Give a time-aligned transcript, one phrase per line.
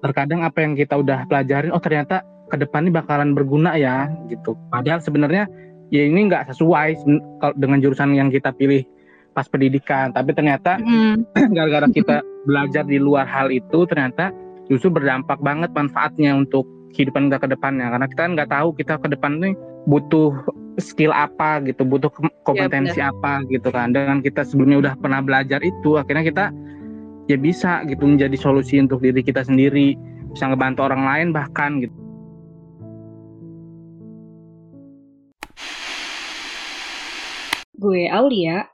[0.00, 4.58] terkadang apa yang kita udah pelajarin oh ternyata ke depan ini bakalan berguna ya gitu.
[4.68, 5.46] Padahal sebenarnya
[5.94, 7.06] ya ini nggak sesuai
[7.56, 8.82] dengan jurusan yang kita pilih
[9.32, 10.10] pas pendidikan.
[10.10, 10.82] Tapi ternyata
[11.56, 11.94] gara-gara mm.
[11.94, 14.34] kita belajar di luar hal itu ternyata
[14.66, 16.66] justru berdampak banget manfaatnya untuk
[16.98, 17.86] kehidupan kita ke depannya.
[17.94, 19.54] Karena kita nggak tahu kita ke depan nih
[19.86, 20.34] butuh
[20.82, 21.86] skill apa gitu.
[21.86, 22.10] Butuh
[22.42, 23.94] kompetensi ya, apa gitu kan.
[23.94, 26.44] Dengan kita sebelumnya udah pernah belajar itu akhirnya kita
[27.30, 29.94] ya bisa gitu menjadi solusi untuk diri kita sendiri
[30.34, 31.94] bisa ngebantu orang lain bahkan gitu
[37.78, 38.66] gue Aulia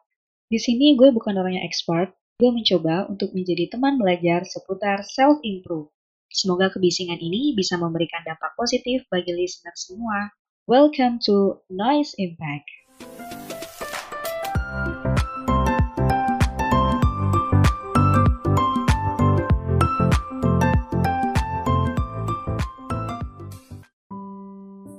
[0.46, 5.90] di sini gue bukan orang yang expert, gue mencoba untuk menjadi teman belajar seputar self-improve.
[6.30, 10.30] Semoga kebisingan ini bisa memberikan dampak positif bagi listener semua.
[10.70, 12.85] Welcome to Noise Impact.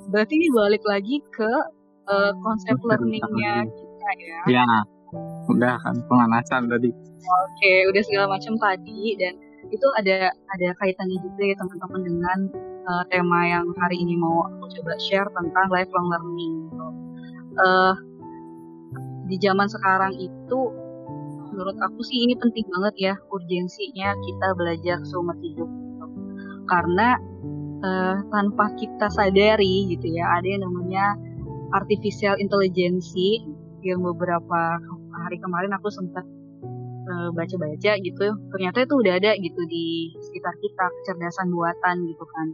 [0.08, 1.52] Berarti ini balik lagi ke
[2.08, 4.40] uh, konsep learningnya kita ya.
[4.48, 4.68] Ya,
[5.48, 6.92] udah kan pemanasan tadi
[7.28, 9.34] oke udah segala macam tadi dan
[9.68, 12.40] itu ada ada kaitannya juga ya teman-teman dengan
[12.88, 16.88] uh, tema yang hari ini mau aku coba share tentang lifelong learning gitu.
[17.58, 17.96] Uh,
[19.28, 20.60] di zaman sekarang itu
[21.52, 26.06] menurut aku sih ini penting banget ya urgensinya kita belajar seumur hidup gitu.
[26.70, 27.20] karena
[27.84, 30.26] uh, tanpa kita sadari gitu ya.
[30.40, 31.06] Ada yang namanya
[31.76, 33.12] artificial intelligence
[33.84, 34.80] yang beberapa
[35.14, 36.26] hari kemarin aku sempat
[37.08, 38.28] uh, baca-baca gitu.
[38.54, 42.48] Ternyata itu udah ada gitu di sekitar kita kecerdasan buatan gitu kan.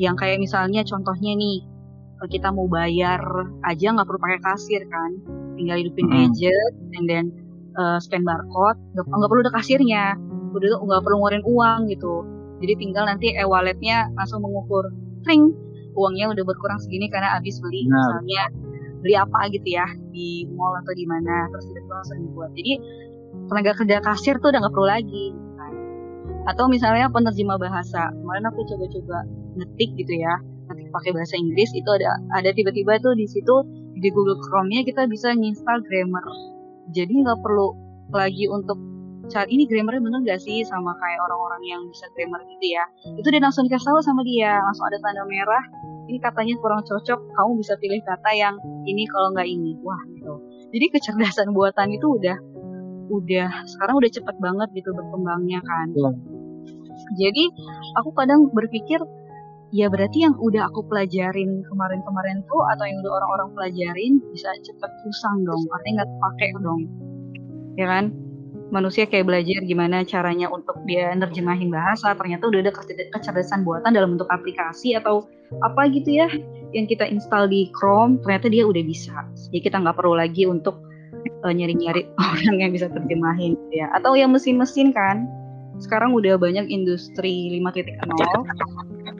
[0.00, 1.58] Yang kayak misalnya contohnya nih
[2.20, 3.20] kita mau bayar
[3.64, 5.10] aja nggak perlu pakai kasir kan.
[5.56, 6.20] Tinggal hidupin mm -hmm.
[6.32, 7.24] gadget and then
[7.76, 10.16] uh, scan barcode nggak perlu ada kasirnya.
[10.50, 12.14] Udah nggak perlu ngeluarin uang gitu
[12.60, 14.84] jadi tinggal nanti e-walletnya langsung mengukur
[15.26, 15.50] ring
[15.96, 17.98] uangnya udah berkurang segini karena habis beli nah.
[17.98, 18.42] misalnya
[19.00, 22.72] beli apa gitu ya di mall atau di mana terus itu langsung dibuat jadi
[23.48, 25.26] tenaga kerja kasir tuh udah nggak perlu lagi
[25.56, 25.72] kan.
[26.52, 29.24] atau misalnya penerjemah bahasa kemarin aku coba-coba
[29.56, 30.34] ngetik gitu ya
[30.68, 33.56] ngetik pakai bahasa Inggris itu ada ada tiba-tiba tuh di situ
[34.00, 36.24] di Google Chrome-nya kita bisa nginstal grammar
[36.92, 37.72] jadi nggak perlu
[38.12, 38.76] lagi untuk
[39.30, 42.84] cari ini grammarnya bener gak sih sama kayak orang-orang yang bisa grammar gitu ya?
[43.16, 45.64] Itu dia langsung dikasih tahu sama dia langsung ada tanda merah.
[46.10, 48.54] Ini katanya kurang cocok kamu bisa pilih kata yang
[48.84, 49.78] ini kalau nggak ini.
[49.86, 50.34] Wah gitu.
[50.74, 52.36] Jadi kecerdasan buatan itu udah
[53.10, 55.88] udah sekarang udah cepet banget gitu berkembangnya kan.
[55.94, 56.10] Ya.
[57.26, 57.44] jadi
[57.98, 59.02] aku kadang berpikir
[59.74, 64.90] ya berarti yang udah aku pelajarin kemarin-kemarin tuh atau yang udah orang-orang pelajarin bisa cepet
[65.06, 66.82] usang dong artinya nggak pakai dong.
[67.74, 68.04] Ya kan
[68.70, 72.72] manusia kayak belajar gimana caranya untuk dia nerjemahin bahasa ternyata udah ada
[73.12, 75.26] kecerdasan buatan dalam bentuk aplikasi atau
[75.66, 76.30] apa gitu ya
[76.70, 79.14] yang kita install di Chrome ternyata dia udah bisa.
[79.50, 80.78] Jadi kita nggak perlu lagi untuk
[81.42, 83.90] uh, nyari-nyari orang yang bisa terjemahin gitu ya.
[83.94, 85.26] Atau yang mesin-mesin kan
[85.82, 88.04] sekarang udah banyak industri 5.0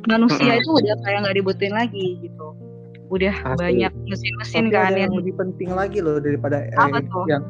[0.09, 2.55] manusia itu udah kayak nggak dibutuhin lagi gitu.
[3.11, 3.59] Udah Asli.
[3.59, 7.27] banyak mesin-mesin kan yang lebih penting lagi loh daripada apa tuh?
[7.27, 7.43] yang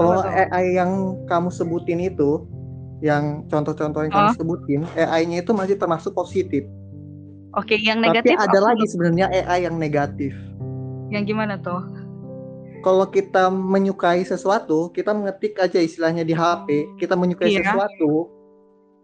[0.00, 2.48] kalau AI yang kamu sebutin itu,
[3.04, 4.16] yang contoh-contoh yang oh.
[4.16, 6.64] kamu sebutin, AI-nya itu masih termasuk positif.
[7.58, 8.36] Oke, yang negatif.
[8.38, 10.32] Tapi ada lagi sebenarnya AI yang negatif.
[11.10, 11.82] Yang gimana tuh?
[12.80, 17.60] Kalau kita menyukai sesuatu, kita mengetik aja istilahnya di HP, kita menyukai iya.
[17.60, 18.30] sesuatu,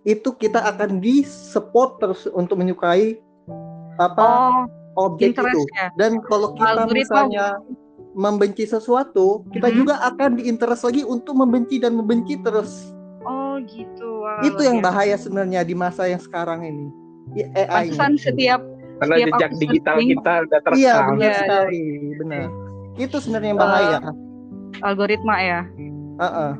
[0.06, 3.19] itu kita akan di support terus untuk menyukai
[3.99, 4.27] apa
[4.97, 5.61] oh, objek itu.
[5.99, 6.95] Dan kalau kita Algoritma.
[6.95, 7.47] misalnya
[8.16, 9.77] membenci sesuatu, kita hmm.
[9.77, 12.97] juga akan diinterest lagi untuk membenci dan membenci terus.
[13.28, 14.25] Oh gitu.
[14.25, 16.87] Wow, itu yang bahaya sebenarnya di masa yang sekarang ini.
[17.53, 17.93] AI.
[17.93, 18.65] Pesan setiap
[18.97, 20.81] karena setiap jejak digital kita udah terekam.
[20.81, 21.82] Iya benar ya, sekali,
[22.16, 22.47] benar.
[22.97, 23.99] Itu sebenarnya yang bahaya.
[24.00, 24.15] Uh,
[24.81, 25.60] algoritma ya.
[26.16, 26.53] Uh -uh.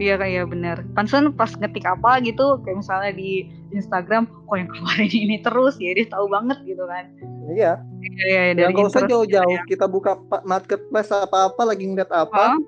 [0.00, 0.76] Iya kayak benar.
[0.96, 5.92] Pansen pas ngetik apa gitu, kayak misalnya di Instagram, kok yang kemarin ini terus ya
[5.92, 7.04] dia tahu banget gitu kan.
[7.52, 7.76] Iya.
[8.00, 9.68] Iya, iya, iya dari kalau usah jauh-jauh, ya.
[9.68, 10.16] kita buka
[10.48, 12.56] marketplace apa-apa lagi ngeliat apa.
[12.56, 12.60] Huh?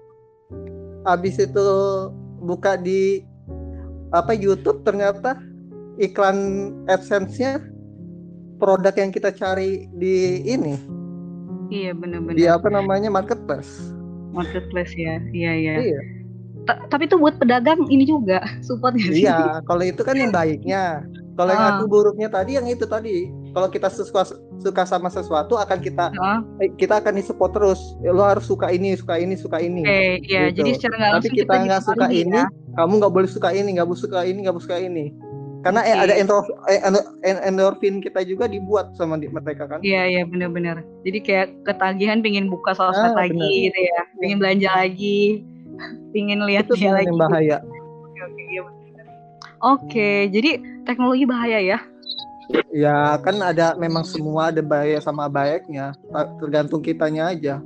[1.08, 1.67] Habis itu
[2.44, 3.25] buka di
[4.12, 5.40] apa YouTube ternyata
[5.96, 7.64] iklan AdSense-nya
[8.61, 10.76] produk yang kita cari di ini.
[11.73, 12.37] Iya benar-benar.
[12.37, 13.96] Di apa namanya marketplace.
[14.37, 15.75] Marketplace ya, iya iya.
[15.81, 16.22] Iya
[16.67, 19.26] tapi itu buat pedagang ini juga support sih?
[19.26, 21.03] Iya, kalau itu kan yang baiknya.
[21.32, 21.91] Kalau yang aku ah.
[21.91, 23.32] buruknya tadi yang itu tadi.
[23.56, 24.29] Kalau kita suka
[24.61, 26.41] suka sama sesuatu akan kita uh.
[26.76, 27.81] kita akan support terus.
[28.05, 29.82] Lo harus suka ini, suka ini, suka ini.
[29.82, 30.62] Eh, iya, gitu.
[30.62, 32.47] jadi secara nggak Tapi kita nggak suka ini, ya.
[32.76, 35.06] kamu nggak boleh suka ini, nggak boleh suka ini, nggak boleh suka ini.
[35.62, 36.59] karena eh, ada endorfin,
[37.23, 42.19] eh, endorfin kita juga dibuat sama di, mereka kan iya iya benar-benar jadi kayak ketagihan
[42.19, 43.70] pengen buka sosmed ah, lagi bener.
[43.70, 45.47] gitu ya pengen belanja lagi
[46.13, 47.13] pengen lihat itu dia lagi.
[47.15, 47.59] bahaya.
[47.63, 48.63] Oke oke iya
[49.63, 50.51] oke jadi
[50.85, 51.79] teknologi bahaya ya?
[52.73, 55.97] Ya kan ada memang semua ada bahaya sama baiknya.
[56.41, 57.63] Tergantung kitanya aja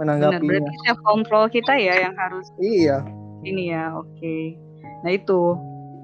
[0.00, 0.40] menanggapinya.
[0.40, 3.04] Benar, berarti self control kita ya yang harus iya.
[3.44, 4.08] ini ya oke.
[4.16, 4.56] Okay.
[5.04, 5.42] nah itu.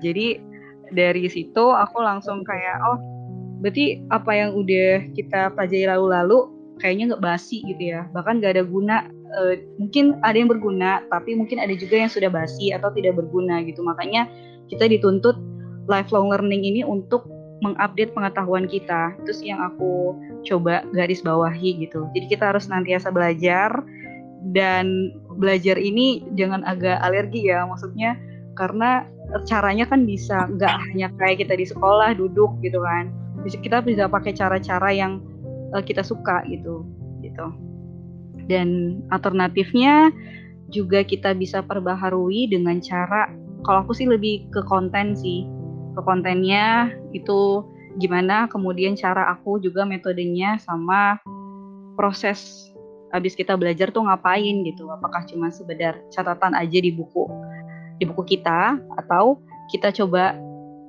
[0.02, 0.42] Jadi
[0.92, 2.98] dari situ aku langsung kayak oh
[3.62, 6.50] berarti apa yang udah kita pelajari lalu-lalu
[6.82, 8.10] kayaknya nggak basi gitu ya.
[8.10, 8.96] Bahkan nggak ada guna
[9.36, 13.60] uh, mungkin ada yang berguna tapi mungkin ada juga yang sudah basi atau tidak berguna
[13.64, 14.28] gitu makanya
[14.68, 15.36] kita dituntut
[15.90, 17.26] lifelong learning ini untuk
[17.62, 19.14] mengupdate pengetahuan kita.
[19.30, 22.10] Sih yang aku coba garis bawahi gitu.
[22.12, 23.70] Jadi kita harus nantiasa belajar
[24.50, 28.18] dan belajar ini jangan agak alergi ya maksudnya
[28.58, 29.06] karena
[29.46, 33.08] caranya kan bisa nggak hanya kayak kita di sekolah duduk gitu kan
[33.46, 35.22] bisa kita bisa pakai cara-cara yang
[35.72, 36.84] uh, kita suka gitu
[37.22, 37.46] gitu
[38.50, 40.10] dan alternatifnya
[40.72, 43.28] juga kita bisa perbaharui dengan cara
[43.62, 45.46] kalau aku sih lebih ke konten sih.
[45.92, 47.62] Ke kontennya itu
[48.00, 51.20] gimana kemudian cara aku juga metodenya sama
[51.94, 52.72] proses
[53.12, 54.88] habis kita belajar tuh ngapain gitu.
[54.88, 57.28] Apakah cuma sekedar catatan aja di buku
[58.00, 59.38] di buku kita atau
[59.70, 60.34] kita coba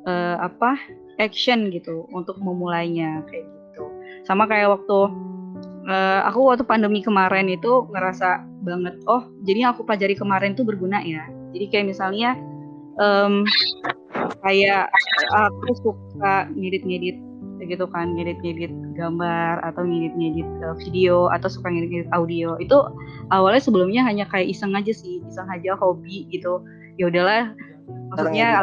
[0.08, 0.80] uh, apa
[1.22, 3.86] action gitu untuk memulainya kayak gitu.
[4.26, 4.98] Sama kayak waktu
[5.88, 11.04] uh, aku waktu pandemi kemarin itu ngerasa banget oh jadi aku pelajari kemarin tuh berguna
[11.04, 11.28] ya.
[11.54, 12.34] Jadi kayak misalnya
[12.98, 13.46] um,
[14.42, 14.90] kayak
[15.36, 17.18] aku suka ngedit-ngedit
[17.64, 22.60] gitu kan ngedit-ngedit gambar atau ngedit-ngedit uh, video atau suka ngedit-ngedit audio.
[22.60, 22.92] Itu
[23.32, 26.64] awalnya sebelumnya hanya kayak iseng aja sih iseng aja hobi gitu.
[27.00, 27.54] Ya udahlah
[28.14, 28.62] maksudnya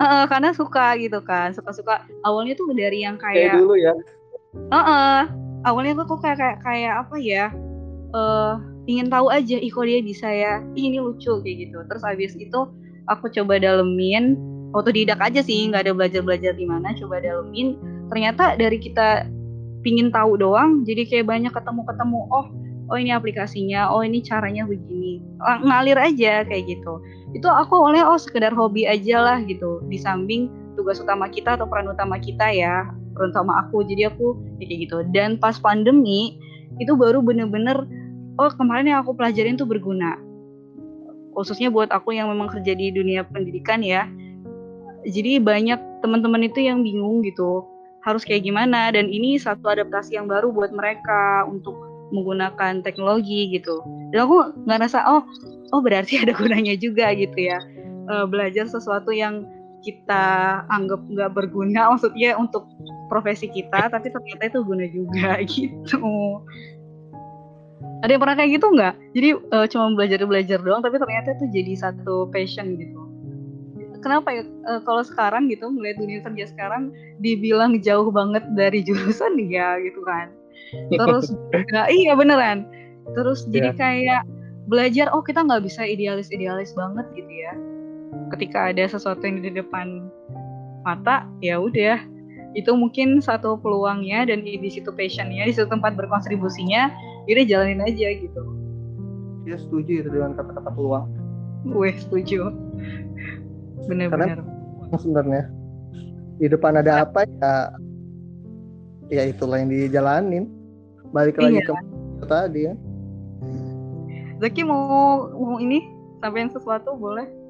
[0.00, 2.06] uh, karena suka gitu kan suka-suka.
[2.24, 3.92] Awalnya tuh dari yang kayak, kayak dulu ya.
[4.68, 5.20] Uh, uh,
[5.64, 7.44] awalnya tuh kayak kayak kayak apa ya
[8.14, 10.54] uh, ingin tahu aja ih dia bisa ya?
[10.74, 11.78] Ini lucu kayak gitu.
[11.86, 12.60] Terus abis itu
[13.10, 14.38] aku coba dalemin
[14.72, 17.78] otodidak aja sih nggak ada belajar belajar di mana coba dalemin.
[18.10, 19.26] Ternyata dari kita
[19.82, 22.46] pingin tahu doang jadi kayak banyak ketemu ketemu oh
[22.86, 25.22] oh ini aplikasinya oh ini caranya begini.
[25.42, 27.02] Ngalir aja kayak gitu.
[27.32, 29.82] Itu aku oleh oh sekedar hobi aja lah gitu.
[29.86, 33.84] Di samping tugas utama kita atau peran utama kita ya peran utama aku.
[33.86, 34.96] Jadi aku ya kayak gitu.
[35.12, 36.36] Dan pas pandemi
[36.80, 37.84] itu baru bener-bener
[38.40, 40.16] oh kemarin yang aku pelajarin tuh berguna.
[41.32, 44.08] Khususnya buat aku yang memang kerja di dunia pendidikan ya.
[45.02, 47.64] Jadi banyak teman-teman itu yang bingung gitu
[48.04, 48.92] harus kayak gimana?
[48.92, 51.74] Dan ini satu adaptasi yang baru buat mereka untuk
[52.12, 53.80] menggunakan teknologi gitu.
[54.12, 55.24] Dan aku nggak rasa oh
[55.72, 57.58] oh berarti ada gunanya juga gitu ya
[58.12, 59.42] uh, belajar sesuatu yang
[59.82, 60.24] kita
[60.70, 62.66] anggap nggak berguna maksudnya untuk
[63.10, 66.00] profesi kita tapi ternyata itu guna juga gitu.
[68.02, 68.94] Ada yang pernah kayak gitu nggak?
[69.14, 72.98] Jadi uh, cuma belajar belajar doang tapi ternyata itu jadi satu passion gitu.
[74.02, 74.42] Kenapa ya?
[74.66, 76.90] Uh, kalau sekarang gitu melihat dunia kerja sekarang
[77.22, 80.34] dibilang jauh banget dari jurusan ya gitu kan.
[80.90, 82.66] Terus juga, iya beneran.
[83.14, 83.50] Terus yeah.
[83.54, 83.78] jadi iya.
[83.78, 84.22] kayak
[84.66, 87.52] belajar oh kita nggak bisa idealis idealis banget gitu ya
[88.36, 90.08] ketika ada sesuatu yang di depan
[90.82, 92.00] mata ya udah.
[92.52, 96.92] Itu mungkin satu peluangnya dan di, situ passionnya di situ tempat berkontribusinya
[97.24, 98.42] jadi jalanin aja gitu.
[99.48, 101.08] Ya setuju itu dengan kata-kata peluang.
[101.64, 102.52] Gue setuju.
[103.88, 104.44] Benar-benar.
[105.00, 105.48] Sebenarnya.
[106.36, 107.52] Di depan ada apa ya
[109.08, 110.44] ya itulah yang dijalanin.
[111.16, 111.72] Balik lagi iya.
[112.20, 112.74] ke tadi ya.
[114.44, 115.88] Zaki mau mau ini
[116.20, 117.41] sampein sesuatu boleh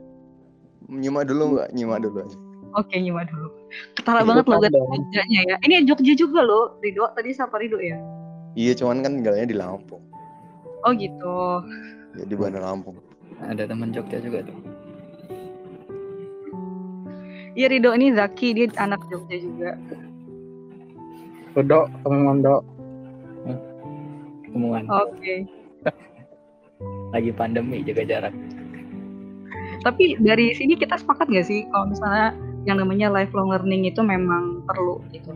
[0.89, 2.27] nyimak dulu nggak nyimak dulu
[2.73, 3.53] Oke, nyimak dulu.
[4.01, 5.57] Ketara banget loh Jogjanya ya.
[5.61, 7.05] Ini Jogja juga loh, Rido.
[7.13, 8.01] Tadi siapa Rido ya?
[8.57, 10.01] Iya, cuman kan tinggalnya di Lampung.
[10.83, 11.61] Oh gitu.
[12.17, 12.97] Jadi Bandar Lampung.
[13.45, 14.57] Ada teman Jogja juga tuh.
[17.53, 19.77] Iya Rido ini Zaki dia anak Jogja juga.
[21.53, 22.65] Rido teman Do.
[24.53, 24.85] Omongan.
[24.89, 25.17] Oke.
[25.17, 25.39] Okay.
[27.13, 28.35] Lagi pandemi jaga jarak.
[29.83, 34.63] Tapi dari sini kita sepakat gak sih kalau misalnya yang namanya lifelong learning itu memang
[34.63, 35.35] perlu gitu?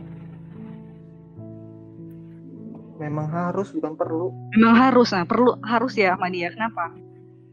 [2.97, 4.33] Memang harus bukan perlu.
[4.57, 6.95] Memang harus nah perlu harus ya Ahmadi ya kenapa?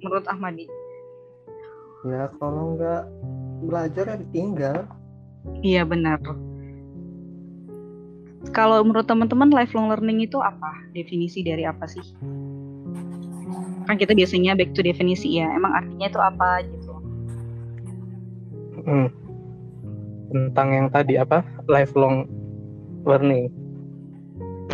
[0.00, 0.66] Menurut Ahmadi?
[2.08, 3.02] Ya kalau nggak
[3.66, 4.78] belajar ya ditinggal.
[5.60, 6.20] Iya benar.
[8.52, 10.84] Kalau menurut teman-teman lifelong learning itu apa?
[10.92, 12.04] Definisi dari apa sih?
[13.84, 15.48] Kan kita biasanya back to definisi ya.
[15.52, 16.83] Emang artinya itu apa gitu?
[18.84, 19.08] Hmm.
[20.34, 22.26] tentang yang tadi apa lifelong
[23.06, 23.48] learning.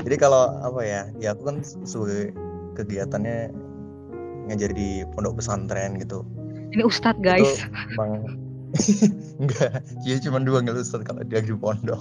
[0.01, 2.33] Jadi kalau apa ya, ya aku kan sebagai
[2.79, 3.53] kegiatannya
[4.49, 6.25] ngajar di pondok pesantren gitu.
[6.73, 7.67] Ini Ustadz guys.
[7.67, 8.41] Itu emang
[9.43, 12.01] enggak, dia cuma dua nggak Ustadz kalau dia di pondok.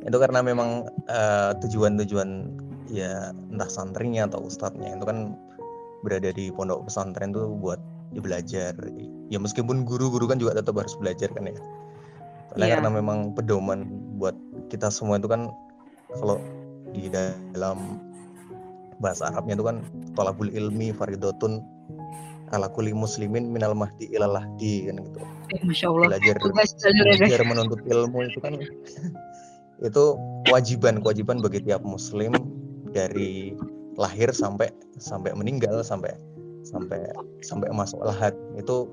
[0.00, 2.48] itu karena memang uh, tujuan-tujuan
[2.90, 5.38] ya entah santrinya atau ustadznya itu kan
[6.02, 7.78] berada di pondok pesantren tuh buat
[8.10, 8.74] ya belajar
[9.30, 11.56] ya meskipun guru-guru kan juga tetap harus belajar kan ya
[12.50, 12.74] karena yeah.
[12.82, 13.86] karena memang pedoman
[14.18, 14.34] buat
[14.68, 15.54] kita semua itu kan
[16.10, 16.42] kalau
[16.90, 18.02] di dalam
[18.98, 19.86] bahasa Arabnya itu kan
[20.18, 21.62] tolabul ilmi faridotun
[22.50, 25.22] ala kulli muslimin minal mahdi ilalah di kan gitu.
[25.54, 26.18] Eh, Masya Allah.
[26.18, 28.58] Belajar, belajar menuntut ilmu itu kan
[29.88, 30.04] itu
[30.44, 32.34] kewajiban kewajiban bagi tiap muslim
[32.90, 33.54] dari
[33.96, 34.68] lahir sampai
[35.00, 36.12] sampai meninggal sampai
[36.66, 37.00] sampai
[37.40, 38.84] sampai masuk lahat itu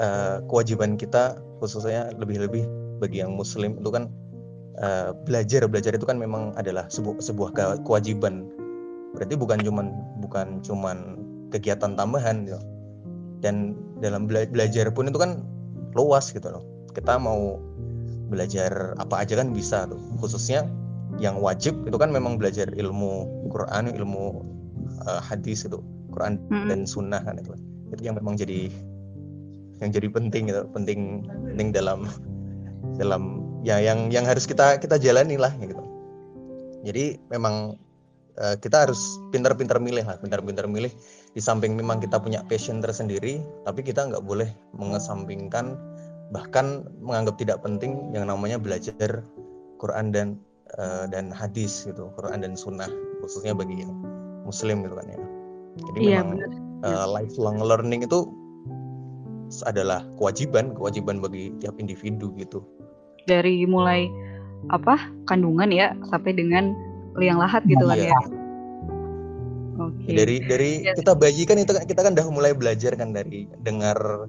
[0.00, 2.64] uh, kewajiban kita khususnya lebih-lebih
[3.02, 4.08] bagi yang muslim itu kan
[4.78, 5.66] uh, belajar.
[5.66, 7.50] Belajar itu kan memang adalah sebuah sebuah
[7.84, 8.48] kewajiban.
[9.12, 9.86] Berarti bukan cuman
[10.24, 10.98] bukan cuman
[11.52, 12.60] kegiatan tambahan gitu.
[13.42, 15.42] dan dalam bela belajar pun itu kan
[15.98, 16.62] luas gitu loh.
[16.94, 17.58] Kita mau
[18.30, 19.98] belajar apa aja kan bisa tuh.
[20.22, 20.64] Khususnya
[21.18, 24.46] yang wajib itu kan memang belajar ilmu Quran ilmu
[25.04, 25.82] uh, hadis itu
[26.14, 26.70] Quran hmm.
[26.70, 27.52] dan Sunnah kan itu.
[27.92, 28.72] Itu yang memang jadi
[29.82, 32.06] yang jadi penting gitu penting penting dalam
[32.96, 35.74] dalam ya yang yang harus kita kita jalani lah gitu.
[36.82, 37.78] Jadi memang
[38.38, 38.98] uh, kita harus
[39.34, 40.90] pintar-pintar milih lah pintar-pintar milih.
[41.34, 45.74] Di samping memang kita punya passion tersendiri tapi kita nggak boleh mengesampingkan
[46.32, 49.20] bahkan menganggap tidak penting yang namanya belajar
[49.82, 50.28] Quran dan
[50.78, 52.88] uh, dan hadis gitu Quran dan Sunnah
[53.20, 53.92] khususnya bagi yang
[54.46, 55.18] Muslim gitu kan ya.
[55.72, 56.38] Jadi iya, memang
[56.84, 58.28] uh, lifelong learning itu
[59.68, 62.64] adalah kewajiban kewajiban bagi tiap individu gitu
[63.28, 64.08] dari mulai
[64.70, 64.96] apa
[65.28, 66.72] kandungan ya sampai dengan
[67.20, 68.14] liang lahat gitu kan iya.
[68.14, 68.22] ya
[69.72, 70.14] Okay.
[70.14, 71.00] Dari dari yes.
[71.00, 74.28] kita bayi kan itu kita kan udah mulai belajar kan dari dengar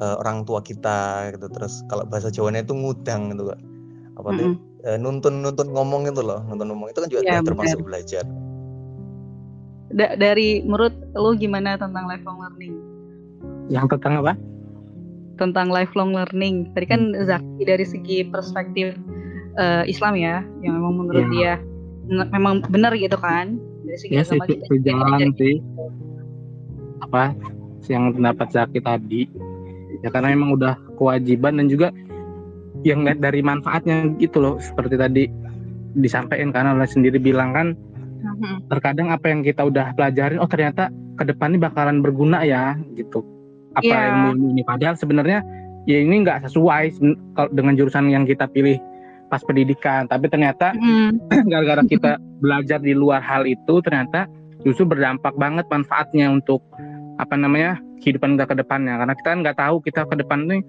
[0.00, 3.60] uh, orang tua kita gitu terus kalau bahasa Jawanya itu ngudang gitu kak
[4.16, 4.54] apa mm -hmm.
[4.88, 7.88] uh, nuntun nuntun ngomong gitu loh nuntun ngomong itu kan juga ya, termasuk bener.
[7.88, 8.24] belajar
[9.92, 12.74] da dari menurut lo gimana tentang lifelong learning
[13.70, 14.34] yang tentang apa
[15.36, 17.28] tentang lifelong learning tadi kan hmm.
[17.28, 18.96] Zaki dari segi perspektif
[19.60, 21.32] uh, Islam ya yang memang menurut ya.
[21.32, 21.52] dia
[22.32, 25.60] memang benar gitu kan dari segi ya, sih, kita, jalan sih
[27.04, 27.36] apa
[27.86, 29.28] yang pendapat Zaki tadi
[30.02, 31.88] ya karena memang udah kewajiban dan juga
[32.84, 35.24] yang lihat dari manfaatnya gitu loh seperti tadi
[35.96, 38.68] disampaikan karena oleh sendiri bilang kan mm-hmm.
[38.68, 43.24] terkadang apa yang kita udah pelajarin oh ternyata ke depan ini bakalan berguna ya gitu
[43.76, 44.32] apa yeah.
[44.32, 44.62] ilmu ini?
[44.64, 45.44] Padahal sebenarnya
[45.86, 46.98] ya ini nggak sesuai
[47.54, 48.80] dengan jurusan yang kita pilih
[49.28, 50.08] pas pendidikan.
[50.08, 51.30] Tapi ternyata mm.
[51.52, 54.26] gara-gara kita belajar di luar hal itu ternyata
[54.64, 56.64] justru berdampak banget manfaatnya untuk
[57.16, 58.98] apa namanya kehidupan kita ke depannya.
[58.98, 60.62] Karena kita kan nggak tahu kita ke depan nih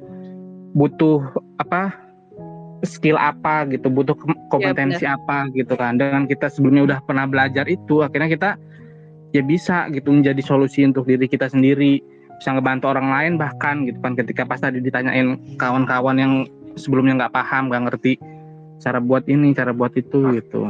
[0.78, 1.24] butuh
[1.58, 1.96] apa
[2.86, 4.14] skill apa gitu butuh
[4.54, 5.98] kompetensi ya, apa gitu kan.
[5.98, 8.50] Dengan kita sebelumnya udah pernah belajar itu akhirnya kita
[9.36, 12.00] ya bisa gitu menjadi solusi untuk diri kita sendiri
[12.38, 16.34] bisa ngebantu orang lain bahkan gitu kan ketika pas tadi ditanyain kawan-kawan yang
[16.78, 18.14] sebelumnya nggak paham nggak ngerti
[18.78, 20.70] cara buat ini cara buat itu gitu.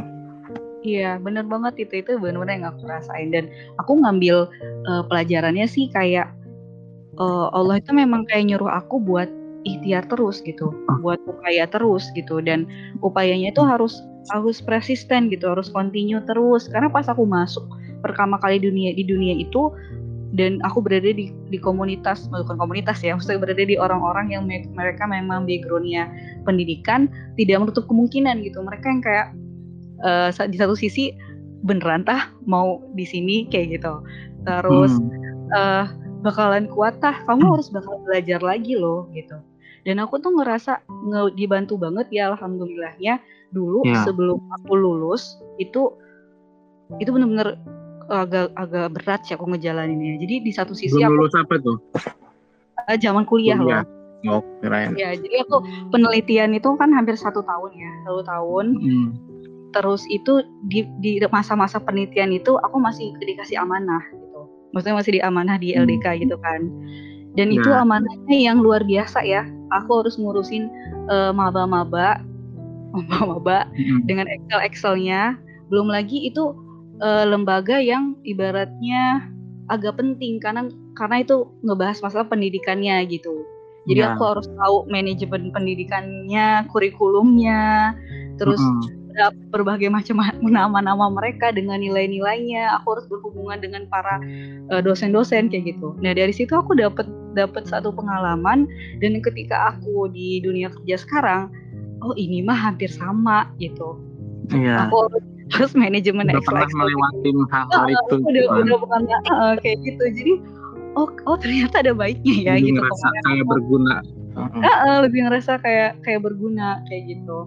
[0.88, 3.34] Iya, bener banget itu itu bener-bener yang aku rasain.
[3.36, 4.48] Dan aku ngambil
[4.88, 6.32] uh, pelajarannya sih kayak
[7.20, 9.28] uh, Allah itu memang kayak nyuruh aku buat
[9.68, 10.96] ikhtiar terus gitu, ah.
[11.04, 12.40] buat upaya terus gitu.
[12.40, 12.70] Dan
[13.04, 14.00] upayanya itu harus
[14.32, 16.72] harus persisten gitu, harus continue terus.
[16.72, 17.68] Karena pas aku masuk
[18.00, 19.74] pertama kali dunia di dunia itu
[20.36, 24.43] dan aku berada di, di komunitas bukan komunitas ya maksudnya berada di orang-orang yang
[24.75, 26.12] mereka memang backgroundnya
[26.43, 27.07] pendidikan
[27.39, 29.27] tidak menutup kemungkinan gitu mereka yang kayak
[30.03, 31.15] uh, di satu sisi
[31.63, 34.03] beneran tah mau di sini kayak gitu
[34.43, 35.55] terus hmm.
[35.55, 35.86] uh,
[36.22, 37.53] bakalan kuat tah kamu hmm.
[37.55, 39.39] harus bakal belajar lagi loh gitu
[39.88, 43.24] dan aku tuh ngerasa nge dibantu banget ya alhamdulillahnya
[43.55, 44.03] dulu ya.
[44.03, 45.96] sebelum aku lulus itu
[47.00, 47.55] itu bener-bener
[48.08, 51.78] agak agak berat sih aku ngejalaninnya jadi di satu sisi Belum aku lulus apa tuh
[52.88, 53.84] uh, zaman kuliah, kuliah.
[53.84, 53.96] loh
[54.26, 54.98] Oh, keren.
[54.98, 55.62] Ya, jadi aku
[55.94, 58.66] penelitian itu kan hampir satu tahun ya, satu tahun.
[58.82, 59.08] Hmm
[59.76, 65.22] terus itu di di masa-masa penelitian itu aku masih dikasih amanah gitu maksudnya masih di
[65.22, 66.20] amanah di LDK hmm.
[66.26, 66.62] gitu kan
[67.38, 67.58] dan nah.
[67.62, 69.46] itu amanahnya yang luar biasa ya
[69.76, 70.72] aku harus ngurusin
[71.12, 72.24] uh, maba-maba
[72.96, 74.08] maba-maba hmm.
[74.08, 75.22] dengan Excel Excelnya
[75.68, 76.56] belum lagi itu
[77.01, 79.27] uh, lembaga yang ibaratnya
[79.68, 83.44] agak penting karena karena itu ngebahas masalah pendidikannya gitu
[83.88, 84.20] Jadi Ya.
[84.20, 87.96] aku harus tahu manajemen pendidikannya, kurikulumnya,
[88.36, 89.16] terus Mm-mm.
[89.16, 92.75] ada berbagai macam nama-nama mereka dengan nilai-nilainya.
[92.84, 94.20] Aku harus berhubungan dengan para
[94.75, 95.96] eh, dosen-dosen kayak gitu.
[96.04, 98.68] Nah dari situ aku dapat dapat satu pengalaman
[99.00, 101.48] dan ketika aku di dunia kerja sekarang,
[102.04, 103.96] oh ini mah hampir sama gitu.
[104.51, 104.92] Iya.
[104.92, 105.24] Aku harus,
[105.54, 108.16] harus manajemen Udah pernah melewati hal-hal Oh, itu.
[108.20, 108.62] udah gitu kan.
[108.63, 110.04] udah bukan eh, kayak gitu.
[110.12, 110.34] Jadi
[110.98, 112.75] oh oh ternyata ada baiknya ya Jadi gitu.
[112.80, 113.96] ngerasa Kemarin kayak berguna.
[114.38, 114.62] Mm-mm.
[114.62, 117.39] Heeh, lebih ngerasa kayak kayak berguna kayak gitu.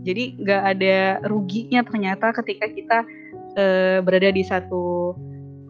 [0.00, 0.96] Jadi nggak ada
[1.28, 2.98] ruginya ternyata ketika kita
[3.56, 5.12] eh, berada di satu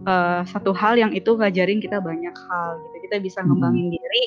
[0.05, 2.90] eh, satu hal yang itu ngajarin kita banyak hal gitu.
[3.11, 4.25] Kita bisa ngembangin diri,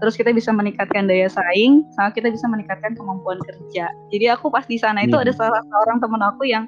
[0.00, 3.92] terus kita bisa meningkatkan daya saing, sama kita bisa meningkatkan kemampuan kerja.
[4.08, 6.64] Jadi aku pas di sana itu ada salah seorang temen aku yang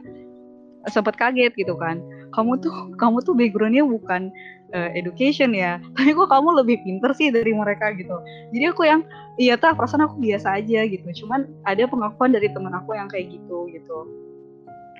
[0.90, 1.98] sempat kaget gitu kan.
[2.34, 4.28] Kamu tuh kamu tuh backgroundnya bukan
[4.76, 8.14] eh, education ya, tapi kok kamu lebih pinter sih dari mereka gitu.
[8.52, 9.00] Jadi aku yang
[9.40, 11.24] iya tak perasaan aku biasa aja gitu.
[11.24, 13.98] Cuman ada pengakuan dari temen aku yang kayak gitu gitu.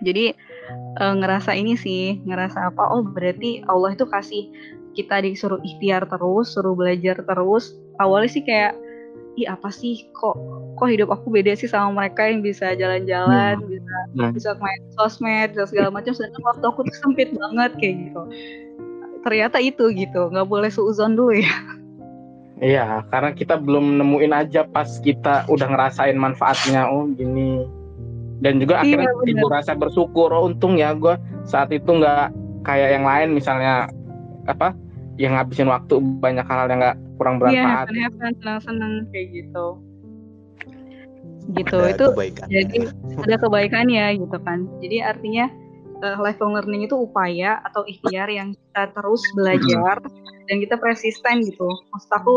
[0.02, 0.34] Jadi
[1.00, 2.90] eh, ngerasa ini sih, ngerasa apa?
[2.90, 4.50] Oh berarti Allah itu kasih
[4.97, 7.76] kita disuruh ikhtiar terus, suruh belajar terus.
[8.00, 8.73] Awalnya sih kayak,
[9.37, 10.33] ih apa sih kok
[10.76, 14.33] kok hidup aku beda sih sama mereka yang bisa jalan-jalan, bisa Hmm.
[14.33, 16.17] bisa main sosmed, bisa segala macam.
[16.17, 18.23] Sedangkan waktu aku tuh sempit banget kayak gitu.
[19.21, 21.53] Ternyata itu gitu, nggak boleh suuzon dulu ya.
[22.57, 26.88] Iya, karena kita belum nemuin aja pas kita udah ngerasain manfaatnya.
[26.88, 27.69] Oh gini.
[28.41, 29.26] Dan juga Iya, akhirnya bener.
[29.29, 30.29] timbul rasa bersyukur.
[30.33, 32.33] Oh untung ya gue saat itu nggak
[32.65, 33.88] kayak yang lain misalnya
[34.45, 34.73] apa
[35.16, 37.87] yang ngabisin waktu banyak hal yang nggak kurang Iya, bermanfaat.
[37.92, 39.66] have fun, senang-senang kayak gitu.
[41.46, 42.46] Gitu, Ada itu kebaikan.
[42.50, 42.78] jadi
[43.23, 44.66] ada kebaikannya gitu kan.
[44.82, 45.46] Jadi artinya
[46.02, 50.02] eh, lifelong learning itu upaya atau ikhtiar yang kita terus belajar
[50.50, 51.70] dan kita persisten gitu.
[51.94, 52.37] Maksud aku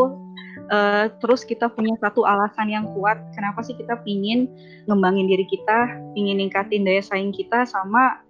[0.70, 4.46] eh, terus kita punya satu alasan yang kuat kenapa sih kita pingin
[4.86, 8.22] ngembangin diri kita, pingin ningkatin daya saing kita sama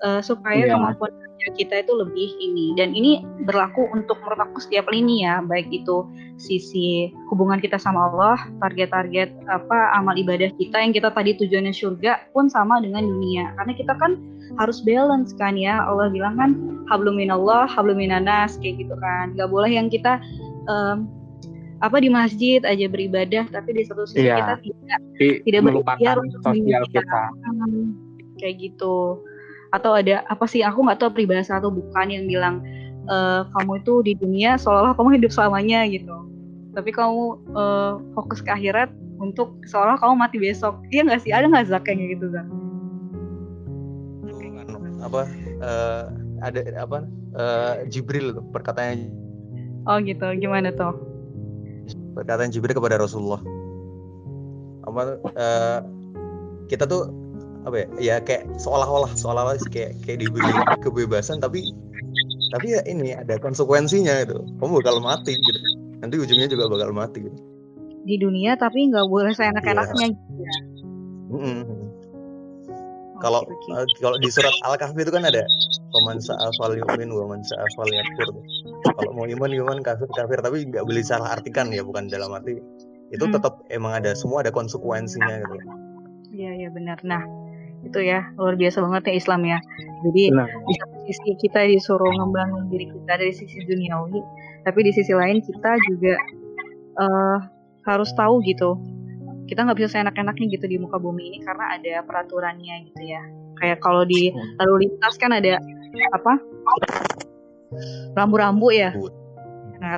[0.00, 0.74] eh, supaya Iya.
[0.74, 5.38] kemampuan kerja kita itu lebih ini dan ini berlaku untuk menurut aku setiap lini ya
[5.40, 6.02] baik itu
[6.34, 12.32] sisi hubungan kita sama Allah target-target apa amal ibadah kita yang kita tadi tujuannya surga
[12.32, 14.18] pun sama dengan dunia karena kita kan
[14.56, 16.50] harus balance kan ya Allah bilang kan
[16.88, 20.18] hablum minallah hablum minanas kayak gitu kan nggak boleh yang kita
[20.66, 21.06] em,
[21.78, 24.40] apa di masjid aja beribadah tapi di satu sisi Iya.
[24.40, 26.78] kita tidak Tapi tidak melupakan sosial dunia.
[26.88, 27.22] kita.
[27.44, 27.84] Hmm,
[28.40, 29.20] kayak gitu
[29.74, 30.62] atau ada apa sih?
[30.62, 32.62] Aku nggak tahu peribahasa atau bukan yang bilang
[33.10, 36.14] eh, kamu itu di dunia seolah kamu hidup selamanya gitu.
[36.78, 37.22] Tapi kamu
[37.58, 40.78] eh, fokus ke akhirat untuk seolah kamu mati besok.
[40.94, 41.34] Iya nggak sih?
[41.34, 42.46] Ada nggak Zak kayak gitu Zak?
[45.02, 46.02] Apa eh,
[46.38, 46.98] ada apa
[47.34, 49.10] eh, Jibril tuh perkataan
[49.90, 50.26] oh gitu.
[50.38, 50.94] Gimana tuh?
[52.14, 53.42] Perkataan Jibril kepada Rasulullah.
[54.86, 55.78] Apa eh,
[56.70, 57.23] kita tuh
[57.64, 57.86] apa ya?
[57.98, 60.52] Ya kayak seolah-olah seolah-olah kayak kayak diberi
[60.84, 61.72] kebebasan tapi
[62.52, 64.38] tapi ya ini ada konsekuensinya gitu.
[64.60, 65.60] Kamu bakal mati gitu.
[66.04, 67.38] Nanti ujungnya juga bakal mati gitu.
[68.04, 70.56] di dunia tapi nggak boleh seenak-enaknya gitu ya.
[71.32, 71.64] Mm-mm.
[71.64, 75.40] Oke, kalau eh, kalau di surat al-kahfi itu kan ada
[75.88, 78.28] paman sa'afal yu'min wa man sa'afal yakfur
[79.00, 82.60] kalau mau iman iman kafir kafir tapi nggak boleh salah artikan ya bukan dalam arti.
[83.08, 83.40] Itu Hmm.
[83.40, 85.56] tetap emang ada semua ada konsekuensinya gitu.
[86.36, 87.00] Iya iya benar.
[87.08, 87.24] Nah
[87.84, 88.26] itu ya.
[88.40, 89.58] Luar biasa banget ya Islam ya.
[90.04, 90.48] Jadi Benar.
[90.48, 94.20] di satu sisi kita disuruh ngembangin diri kita dari sisi duniawi
[94.64, 96.16] tapi di sisi lain kita juga
[97.04, 97.38] eh,
[97.84, 98.80] harus tahu gitu
[99.44, 103.22] kita nggak bisa seenak-enaknya gitu di muka bumi ini karena ada peraturannya gitu ya.
[103.60, 105.60] Kayak kalau di lalu lintas kan ada
[106.16, 106.32] apa
[108.16, 108.94] rambu-rambu ya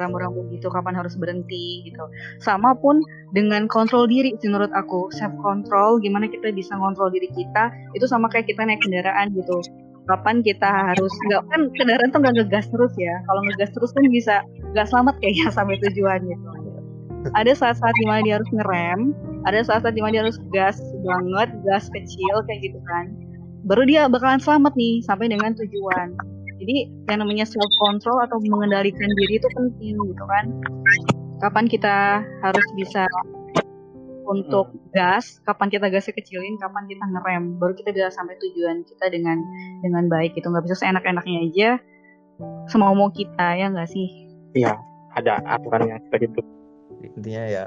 [0.03, 2.05] rambu-rambu gitu kapan harus berhenti gitu.
[2.43, 3.01] Sama pun
[3.33, 5.09] dengan kontrol diri sih menurut aku.
[5.15, 9.63] Self control gimana kita bisa ngontrol diri kita itu sama kayak kita naik kendaraan gitu.
[10.07, 13.15] Kapan kita harus nggak kan kendaraan tuh nggak ngegas terus ya.
[13.27, 14.35] Kalau ngegas terus kan bisa
[14.75, 16.47] nggak selamat kayaknya sampai tujuan gitu.
[17.35, 19.11] Ada saat-saat di mana dia harus ngerem
[19.47, 23.15] ada saat-saat di mana dia harus gas banget gas kecil kayak gitu kan.
[23.67, 26.15] Baru dia bakalan selamat nih sampai dengan tujuan
[26.57, 26.75] jadi
[27.13, 30.45] yang namanya self control atau mengendalikan diri itu penting gitu kan
[31.41, 33.05] kapan kita harus bisa
[34.27, 39.07] untuk gas, kapan kita gasnya kecilin, kapan kita ngerem, baru kita bisa sampai tujuan kita
[39.07, 39.39] dengan
[39.87, 40.51] dengan baik gitu.
[40.51, 41.71] Nggak bisa seenak-enaknya aja
[42.67, 44.27] semau mau kita ya nggak sih?
[44.59, 44.75] Iya,
[45.17, 46.41] ada aturannya kita gitu.
[47.17, 47.65] intinya ya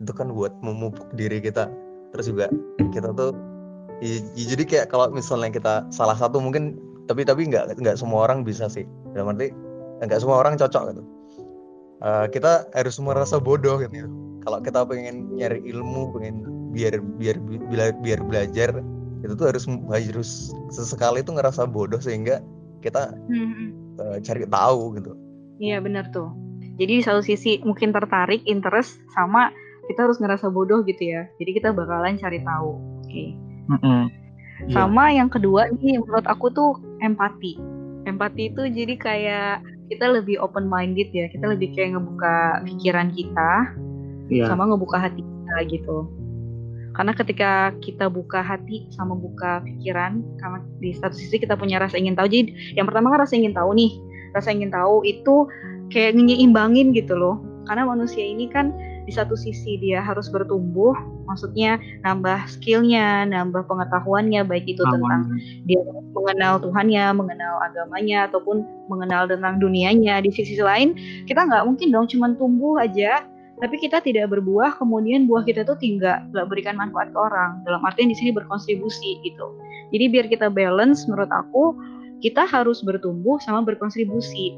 [0.00, 1.68] itu kan buat memupuk diri kita
[2.12, 2.48] terus juga
[2.92, 3.36] kita tuh
[4.04, 6.76] i- jadi kayak kalau misalnya kita salah satu mungkin
[7.12, 8.88] tapi tapi nggak nggak semua orang bisa sih.
[9.12, 9.52] Dalam arti
[10.00, 11.02] nggak semua orang cocok gitu.
[12.02, 14.10] Eh, kita harus merasa bodoh gitu
[14.42, 16.42] kalau kita pengen nyari ilmu pengen
[16.74, 17.38] biar biar
[17.70, 18.70] biar, biar belajar
[19.22, 22.42] itu tuh harus harus sesekali itu ngerasa bodoh sehingga
[22.82, 23.94] kita hmm.
[24.02, 25.14] uh, cari tahu gitu.
[25.62, 26.34] Iya benar tuh.
[26.74, 29.54] Jadi di satu sisi mungkin tertarik interest sama
[29.86, 31.30] kita harus ngerasa bodoh gitu ya.
[31.38, 32.82] Jadi kita bakalan cari tahu.
[33.06, 33.06] Oke.
[33.06, 33.28] Okay.
[33.70, 34.02] mm -hmm.
[34.74, 37.58] sama yang kedua nih menurut aku tuh empati.
[38.06, 39.54] Empati itu jadi kayak
[39.92, 43.50] kita lebih open minded ya kita lebih kayak ngebuka pikiran kita
[44.32, 44.48] yeah.
[44.48, 46.08] sama ngebuka hati kita gitu.
[46.92, 51.96] Karena ketika kita buka hati sama buka pikiran karena di satu sisi kita punya rasa
[51.96, 52.28] ingin tahu.
[52.28, 53.92] Jadi yang pertama kan rasa ingin tahu nih.
[54.32, 55.48] Rasa ingin tahu itu
[55.88, 57.40] kayak nyimbangin gitu loh.
[57.64, 60.94] Karena manusia ini kan di satu sisi dia harus bertumbuh,
[61.26, 65.26] maksudnya nambah skillnya, nambah pengetahuannya, baik itu tentang
[65.66, 65.82] dia
[66.14, 70.22] mengenal Tuhannya, mengenal agamanya, ataupun mengenal tentang dunianya.
[70.22, 70.94] Di sisi lain,
[71.26, 73.26] kita nggak mungkin dong cuma tumbuh aja,
[73.58, 77.62] tapi kita tidak berbuah, kemudian buah kita tuh tinggal nggak berikan manfaat ke orang.
[77.66, 79.46] Dalam artian di sini berkontribusi gitu.
[79.90, 81.74] Jadi biar kita balance, menurut aku
[82.22, 84.54] kita harus bertumbuh sama berkontribusi.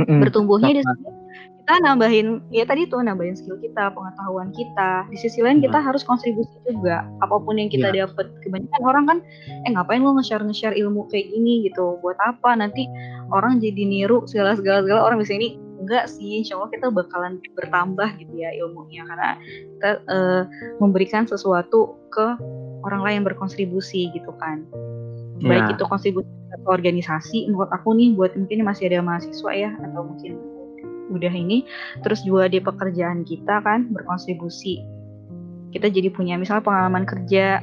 [0.00, 1.19] Bertumbuhnya di sini
[1.70, 5.06] kita nambahin ya tadi tuh nambahin skill kita pengetahuan kita.
[5.06, 5.86] Di sisi lain kita hmm.
[5.86, 7.06] harus kontribusi juga.
[7.22, 8.10] Apa pun yang kita yeah.
[8.10, 11.70] dapat kebanyakan orang kan eh ngapain lo nge-share nge-share ilmu kayak gini?
[11.70, 11.94] gitu.
[12.02, 12.58] Buat apa?
[12.58, 12.90] Nanti
[13.30, 15.06] orang jadi niru segala segala segala.
[15.06, 19.06] Orang bisa ini enggak sih insya Allah kita bakalan bertambah gitu ya ilmunya.
[19.06, 19.38] Karena
[19.78, 20.42] kita uh,
[20.82, 22.34] memberikan sesuatu ke
[22.82, 24.66] orang lain yang berkontribusi gitu kan.
[25.38, 25.74] Baik yeah.
[25.78, 30.49] itu kontribusi ke organisasi menurut aku nih buat mungkin masih ada mahasiswa ya atau mungkin
[31.10, 31.66] udah ini
[32.06, 34.80] terus juga di pekerjaan kita kan berkontribusi.
[35.70, 37.62] Kita jadi punya misalnya pengalaman kerja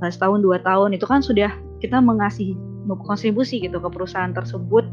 [0.00, 2.56] uh, setahun dua tahun itu kan sudah kita mengasih
[3.04, 4.84] kontribusi gitu ke perusahaan tersebut.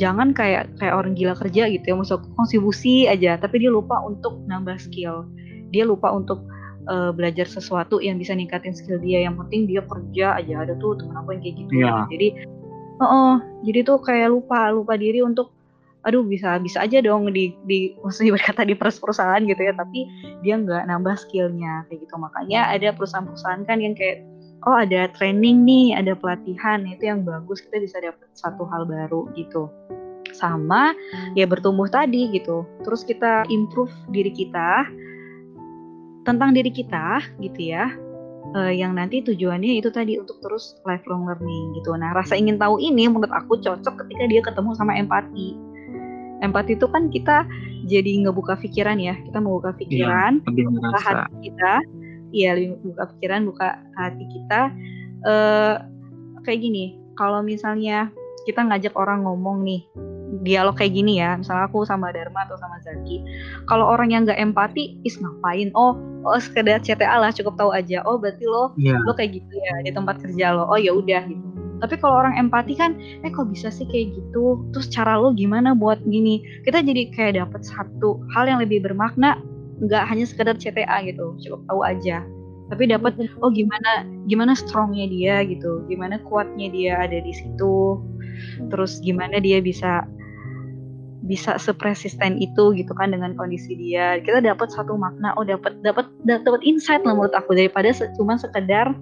[0.00, 4.42] Jangan kayak kayak orang gila kerja gitu ya masuk kontribusi aja tapi dia lupa untuk
[4.46, 5.26] nambah skill.
[5.70, 6.42] Dia lupa untuk
[6.90, 10.66] uh, belajar sesuatu yang bisa ningkatin skill dia yang penting dia kerja aja.
[10.66, 12.06] Ada tuh teman aku yang kayak gitu yeah.
[12.08, 12.28] jadi
[13.00, 13.34] oh, oh
[13.64, 15.52] jadi tuh kayak lupa lupa diri untuk
[16.00, 20.08] aduh bisa bisa aja dong di di maksudnya berkata di perusahaan gitu ya tapi
[20.40, 22.14] dia nggak nambah skillnya kayak gitu.
[22.16, 24.24] Makanya ada perusahaan-perusahaan kan yang kayak
[24.64, 29.28] oh ada training nih ada pelatihan itu yang bagus kita bisa dapat satu hal baru
[29.36, 29.68] gitu.
[30.32, 30.96] Sama
[31.36, 32.64] ya bertumbuh tadi gitu.
[32.80, 34.88] Terus kita improve diri kita
[36.24, 37.88] tentang diri kita gitu ya
[38.56, 41.92] uh, yang nanti tujuannya itu tadi untuk terus lifelong learning gitu.
[41.96, 45.69] Nah, rasa ingin tahu ini menurut aku cocok ketika dia ketemu sama empati
[46.40, 47.44] empati itu kan kita
[47.86, 49.16] jadi ngebuka pikiran ya.
[49.24, 51.74] Kita membuka iya, pikiran ya, buka hati kita.
[52.30, 52.50] Iya
[52.84, 54.60] buka pikiran buka hati kita.
[55.20, 55.74] Uh,
[56.44, 58.08] kayak gini kalau misalnya
[58.48, 59.84] kita ngajak orang ngomong nih
[60.40, 63.20] dialog kayak gini ya misalnya aku sama Dharma atau sama Zaki
[63.68, 65.68] kalau orang yang nggak empati is ngapain?
[65.76, 68.00] Oh oh sekedar CTA lah cukup tahu aja.
[68.08, 68.96] Oh berarti lo yeah.
[69.04, 70.64] lo kayak gitu ya di tempat kerja lo.
[70.70, 74.60] Oh ya udah gitu tapi kalau orang empati kan eh kok bisa sih kayak gitu?
[74.76, 76.44] Terus cara lo gimana buat gini?
[76.68, 79.40] Kita jadi kayak dapet satu hal yang lebih bermakna
[79.80, 82.20] nggak hanya sekedar CTA gitu cukup tahu aja.
[82.70, 87.98] Tapi dapat oh gimana gimana strongnya dia gitu gimana kuatnya dia ada di situ
[88.70, 90.06] terus gimana dia bisa
[91.26, 94.20] bisa sepresisten itu gitu kan dengan kondisi dia.
[94.20, 98.92] Kita dapat satu makna oh dapat dapat dapat insight lah menurut aku daripada cuma sekedar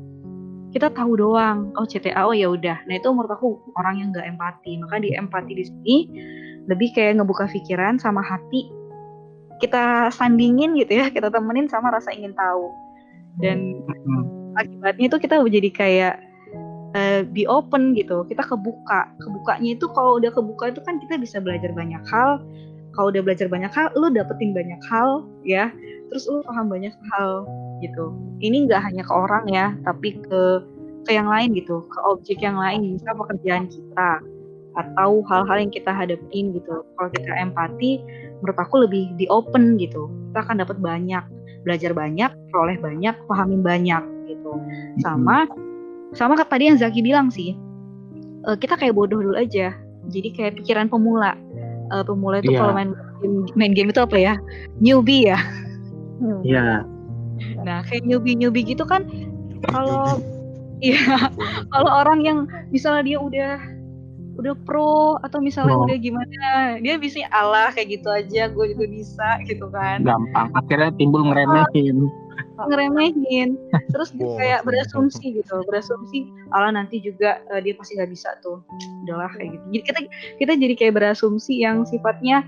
[0.72, 1.72] kita tahu doang.
[1.80, 2.84] Oh CTA oh ya udah.
[2.84, 4.76] Nah itu menurut aku orang yang nggak empati.
[4.80, 5.96] Maka di empati di sini
[6.68, 8.68] lebih kayak ngebuka pikiran sama hati.
[9.58, 12.68] Kita sandingin gitu ya kita temenin sama rasa ingin tahu.
[13.40, 13.80] Dan
[14.60, 16.14] akibatnya itu kita jadi kayak
[16.94, 18.28] uh, be open gitu.
[18.28, 19.08] Kita kebuka.
[19.18, 22.44] Kebukanya itu kalau udah kebuka itu kan kita bisa belajar banyak hal
[22.98, 25.70] kalau udah belajar banyak hal lu dapetin banyak hal ya
[26.10, 27.46] terus lu paham banyak hal
[27.84, 28.14] gitu.
[28.42, 30.42] Ini nggak hanya ke orang ya, tapi ke
[31.06, 34.20] ke yang lain gitu, ke objek yang lain, misal pekerjaan kita
[34.76, 36.84] atau hal-hal yang kita hadapin gitu.
[36.98, 38.02] Kalau kita empati,
[38.42, 40.10] menurut aku lebih di open gitu.
[40.30, 41.24] Kita akan dapat banyak,
[41.64, 44.52] belajar banyak, peroleh banyak, pahamin banyak gitu.
[45.00, 45.48] Sama
[46.12, 47.56] sama tadi yang Zaki bilang sih,
[48.44, 49.72] uh, kita kayak bodoh dulu aja.
[50.08, 51.36] Jadi kayak pikiran pemula.
[51.88, 52.60] Uh, pemula itu yeah.
[52.60, 54.34] kalau main game, main game itu apa ya?
[54.80, 55.38] Newbie ya.
[56.44, 56.84] Iya.
[56.84, 56.98] Yeah
[57.62, 59.06] Nah, kayak newbie-newbie gitu kan
[59.70, 60.18] kalau
[60.86, 61.30] iya,
[61.74, 62.38] kalau orang yang
[62.70, 63.54] misalnya dia udah
[64.38, 65.82] udah pro atau misalnya oh.
[65.82, 70.06] udah gimana, dia bisa Allah kayak gitu aja, gue juga bisa gitu kan.
[70.06, 72.06] Gampang, akhirnya timbul ngeremehin.
[72.66, 73.54] Ngeremehin,
[73.94, 78.58] terus oh, kayak berasumsi gitu, berasumsi Allah nanti juga uh, dia pasti nggak bisa tuh,
[79.06, 79.64] udahlah kayak gitu.
[79.70, 80.00] Jadi kita
[80.42, 82.42] kita jadi kayak berasumsi yang sifatnya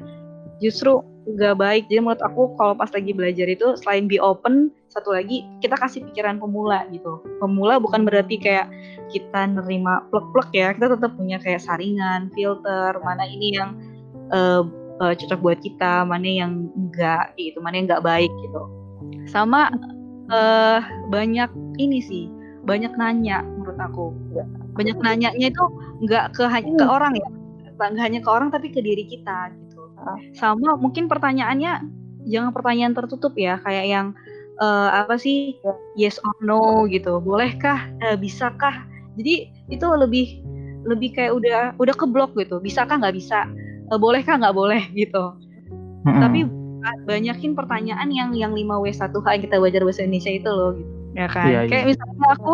[0.59, 0.99] justru
[1.31, 1.83] nggak baik.
[1.87, 6.03] Jadi menurut aku kalau pas lagi belajar itu selain be open satu lagi kita kasih
[6.11, 7.23] pikiran pemula gitu.
[7.39, 8.67] Pemula bukan berarti kayak
[9.15, 13.79] kita nerima plek-plek ya kita tetap punya kayak saringan filter mana ini yang
[14.35, 14.67] uh,
[14.99, 18.63] uh, cocok buat kita mana yang enggak gitu mana yang enggak baik gitu.
[19.31, 19.71] Sama
[20.31, 22.25] uh, banyak ini sih
[22.65, 24.45] banyak nanya menurut aku ya.
[24.79, 25.65] banyak nanyanya itu
[26.07, 26.97] nggak ke hanya ke hmm.
[26.97, 27.29] orang ya
[27.81, 29.81] nggak hanya ke orang tapi ke diri kita gitu
[30.37, 34.07] sama mungkin pertanyaannya jangan pertanyaan tertutup ya, kayak yang
[34.61, 35.73] uh, apa sih ya.
[35.97, 37.23] yes or no gitu.
[37.23, 37.89] Bolehkah?
[38.05, 38.85] Uh, bisakah?
[39.17, 40.43] Jadi itu lebih
[40.85, 42.61] lebih kayak udah udah keblok gitu.
[42.61, 43.49] Bisakah nggak bisa?
[43.89, 45.37] Uh, bolehkah nggak boleh gitu.
[46.05, 46.21] Hmm.
[46.21, 46.45] Tapi
[47.05, 50.93] banyakin pertanyaan yang yang 5W1H yang kita belajar bahasa Indonesia itu loh gitu.
[51.19, 51.49] Ya kan?
[51.51, 51.89] Ya, kayak ya.
[51.91, 52.53] misalnya aku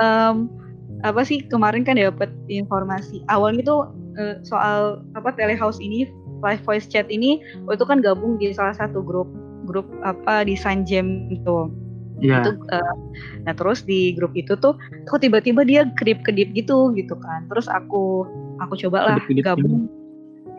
[0.00, 0.36] um,
[1.02, 3.80] apa sih kemarin kan dapat informasi awalnya tuh
[4.16, 6.06] uh, soal apa telehouse ini
[6.42, 9.26] live voice chat ini itu kan gabung di salah satu grup
[9.66, 11.70] grup apa desain jam itu
[12.22, 12.42] yeah.
[12.42, 12.94] itu uh,
[13.46, 14.78] nah terus di grup itu tuh
[15.10, 18.26] kok tiba-tiba dia kedip kedip gitu gitu kan terus aku
[18.62, 19.90] aku coba lah gabung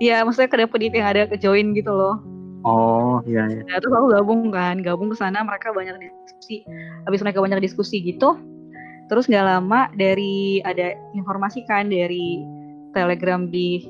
[0.02, 2.18] Iya, maksudnya kedip kedip yang ada ke join gitu loh.
[2.63, 3.62] Oh, iya iya.
[3.67, 6.63] Nah, terus aku gabung kan, gabung ke sana mereka banyak diskusi.
[7.04, 8.39] Habis mereka banyak diskusi gitu,
[9.12, 12.39] terus nggak lama dari ada informasi kan dari
[12.95, 13.84] Telegram di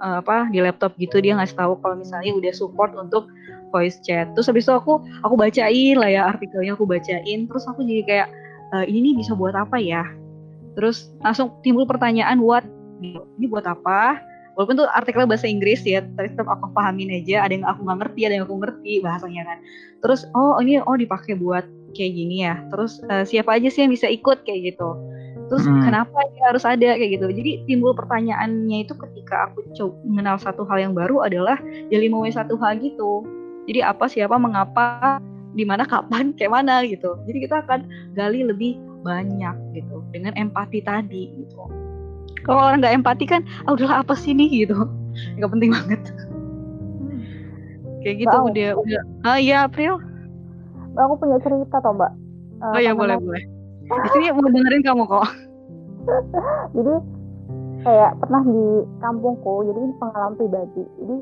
[0.00, 3.28] uh, apa di laptop gitu dia ngasih tahu kalau misalnya udah support untuk
[3.70, 7.86] voice chat terus habis itu aku aku bacain lah ya artikelnya aku bacain terus aku
[7.86, 8.28] jadi kayak
[8.74, 10.02] e, ini nih bisa buat apa ya
[10.74, 12.66] terus langsung timbul pertanyaan what
[13.00, 14.18] ini buat apa
[14.60, 17.98] walaupun tuh artikelnya bahasa Inggris ya tapi tetap aku pahamin aja ada yang aku nggak
[18.04, 19.58] ngerti ada yang aku ngerti bahasanya kan.
[20.04, 21.64] Terus oh ini oh dipakai buat
[21.96, 22.60] kayak gini ya.
[22.68, 24.44] Terus uh, siapa aja sih yang bisa ikut?
[24.44, 24.92] kayak gitu.
[25.48, 25.80] Terus hmm.
[25.80, 26.92] kenapa ini harus ada?
[26.92, 27.26] kayak gitu.
[27.32, 31.56] Jadi timbul pertanyaannya itu ketika aku coba mengenal satu hal yang baru adalah
[31.88, 33.24] ya 5W1H gitu.
[33.64, 35.16] Jadi apa siapa mengapa
[35.56, 37.16] di mana kapan kayak mana gitu.
[37.24, 37.80] Jadi kita akan
[38.12, 41.89] gali lebih banyak gitu dengan empati tadi gitu
[42.46, 44.66] kalau orang nggak empati kan ah udahlah apa sih nih?
[44.66, 44.76] gitu.
[45.36, 46.02] Nggak penting banget.
[48.00, 49.02] Kayak gitu mbak, udah udah.
[49.28, 50.00] Ah iya April?
[50.96, 52.12] Aku punya cerita toh mbak.
[52.60, 53.44] Uh, oh ya boleh boleh.
[53.90, 55.26] Di sini mau dengerin kamu kok.
[56.76, 56.94] Jadi
[57.80, 58.66] kayak pernah di
[59.00, 60.84] kampungku jadi ini pengalaman pribadi.
[61.00, 61.16] Jadi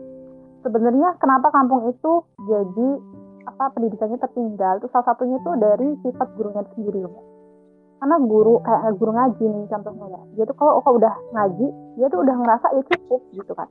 [0.67, 2.13] sebenarnya kenapa kampung itu
[2.51, 2.89] jadi
[3.47, 7.28] apa pendidikannya tertinggal itu salah satunya itu dari sifat gurunya sendiri loh
[7.99, 10.23] karena guru kayak guru ngaji nih contohnya ya.
[10.39, 11.67] Dia tuh kalau kalau udah ngaji
[11.99, 13.69] dia tuh udah ngerasa ya cukup gitu kan.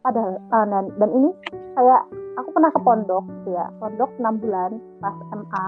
[0.00, 1.30] Padahal uh, dan, dan ini
[1.78, 2.02] kayak
[2.40, 3.66] aku pernah ke pondok gitu ya.
[3.78, 5.66] Pondok 6 bulan pas MA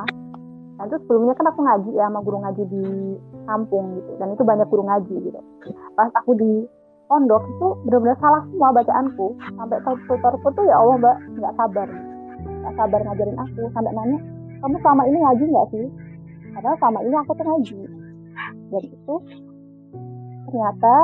[0.82, 2.84] Nah itu sebelumnya kan aku ngaji ya sama guru ngaji di
[3.46, 4.10] kampung gitu.
[4.18, 5.40] Dan itu banyak guru ngaji gitu.
[5.94, 6.66] Pas aku di
[7.06, 9.26] pondok itu benar-benar salah semua bacaanku.
[9.54, 9.78] Sampai
[10.10, 11.88] tutorku tuh ya Allah mbak nggak sabar.
[12.42, 13.62] Nggak sabar ngajarin aku.
[13.76, 14.18] Sampai nanya
[14.58, 15.86] kamu selama ini ngaji nggak sih?
[16.52, 17.78] Padahal selama ini aku tuh ngaji
[18.72, 19.14] dan itu
[20.48, 20.94] ternyata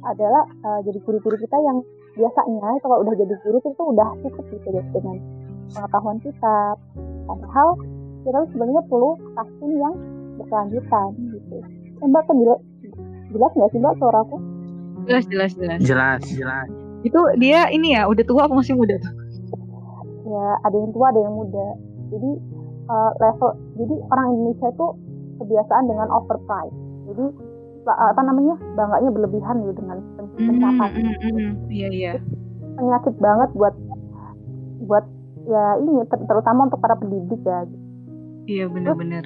[0.00, 1.84] adalah uh, jadi guru-guru kita yang
[2.16, 5.16] biasanya itu kalau udah jadi guru itu udah cukup gitu ya dengan
[5.70, 6.56] pengetahuan kita
[7.28, 7.68] padahal
[8.24, 9.94] kita sebenarnya perlu vaksin yang
[10.40, 11.56] berkelanjutan gitu.
[12.00, 12.60] Eh, mbak kan jelas,
[13.32, 14.36] jelas nggak sih mbak suaraku?
[15.08, 15.78] Jelas jelas jelas.
[15.84, 16.68] Jelas jelas.
[17.04, 19.14] Itu dia ini ya udah tua apa masih muda tuh?
[20.28, 21.66] Ya ada yang tua ada yang muda.
[22.12, 22.30] Jadi
[22.88, 24.86] uh, level jadi orang Indonesia itu
[25.40, 26.76] kebiasaan dengan overprice.
[27.10, 27.24] Jadi
[27.88, 29.98] apa namanya bangganya berlebihan gitu dengan
[30.36, 30.90] pencapaian.
[30.94, 32.12] Mm, mm, mm, iya iya.
[32.76, 33.74] Penyakit banget buat
[34.84, 35.04] buat
[35.48, 37.66] ya ini ter terutama untuk para pendidik ya.
[38.46, 39.24] Iya benar-benar.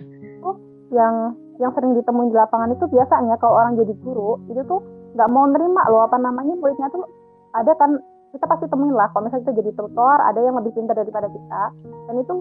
[0.94, 1.14] Yang
[1.58, 4.80] yang sering ditemuin di lapangan itu biasanya kalau orang jadi guru itu tuh
[5.14, 7.06] nggak mau nerima loh apa namanya muridnya tuh
[7.54, 8.02] ada kan
[8.34, 11.62] kita pasti temuin lah kalau misalnya kita jadi tutor ada yang lebih pintar daripada kita
[12.10, 12.34] dan itu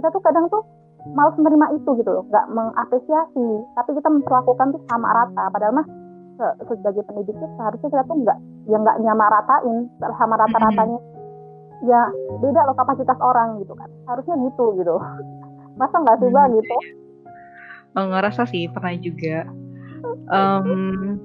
[0.00, 0.64] kita tuh kadang tuh
[1.14, 2.24] malas menerima itu gitu loh.
[2.32, 3.48] Nggak mengapresiasi.
[3.76, 5.44] Tapi kita memperlakukan tuh sama rata.
[5.52, 5.86] Padahal mah
[6.68, 8.38] sebagai pendidik tuh seharusnya kita tuh nggak
[8.68, 9.76] yang nggak nyama ratain.
[10.00, 10.98] Sama rata-ratanya.
[11.84, 12.02] Ya
[12.40, 13.88] beda loh kapasitas orang gitu kan.
[14.08, 14.96] Harusnya gitu gitu.
[15.76, 16.76] Masa nggak sih bang gitu?
[17.96, 19.48] Oh, ngerasa sih pernah juga.
[20.28, 21.16] Um,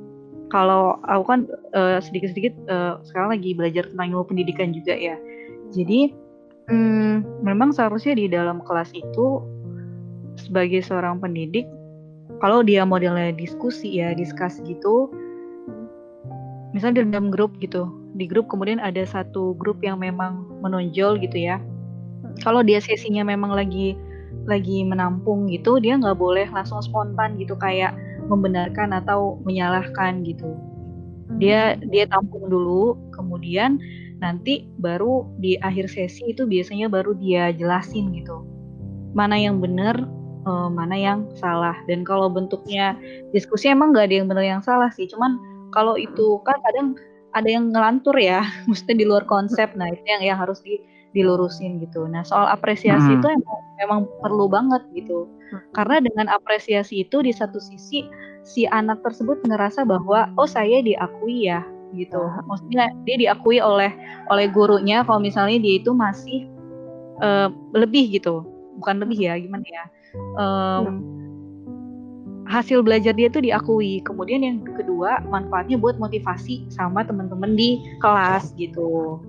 [0.52, 1.40] kalau aku kan
[1.76, 5.16] uh, sedikit-sedikit uh, sekarang lagi belajar tentang ilmu pendidikan juga ya.
[5.72, 6.12] Jadi
[6.72, 9.44] um, memang seharusnya di dalam kelas itu
[10.40, 11.68] sebagai seorang pendidik
[12.40, 15.12] kalau dia modelnya diskusi ya diskus gitu
[16.72, 17.88] misalnya di dalam grup gitu.
[18.16, 21.60] Di grup kemudian ada satu grup yang memang menonjol gitu ya.
[22.44, 23.96] Kalau dia sesinya memang lagi
[24.48, 27.94] lagi menampung gitu dia nggak boleh langsung spontan gitu kayak
[28.32, 30.56] membenarkan atau menyalahkan gitu.
[31.40, 33.80] Dia dia tampung dulu kemudian
[34.22, 38.44] nanti baru di akhir sesi itu biasanya baru dia jelasin gitu.
[39.12, 40.00] Mana yang benar
[40.46, 42.98] uh, mana yang salah dan kalau bentuknya
[43.36, 45.38] diskusi emang nggak ada yang benar yang salah sih cuman
[45.72, 46.88] kalau itu kan kadang
[47.32, 51.80] ada yang ngelantur ya mesti di luar konsep nah itu yang yang harus di, dilurusin
[51.84, 53.18] gitu nah soal apresiasi hmm.
[53.20, 55.72] itu emang, emang perlu banget gitu hmm.
[55.76, 58.08] karena dengan apresiasi itu di satu sisi
[58.42, 61.62] si anak tersebut ngerasa bahwa oh saya diakui ya
[61.96, 62.20] gitu.
[62.48, 63.92] Maksudnya dia diakui oleh
[64.32, 66.48] oleh gurunya kalau misalnya dia itu masih
[67.20, 68.44] uh, lebih gitu.
[68.80, 69.86] Bukan lebih ya, gimana ya?
[70.16, 71.06] Um,
[72.52, 74.04] hasil belajar dia itu diakui.
[74.04, 79.20] Kemudian yang kedua, manfaatnya buat motivasi sama teman-teman di kelas gitu.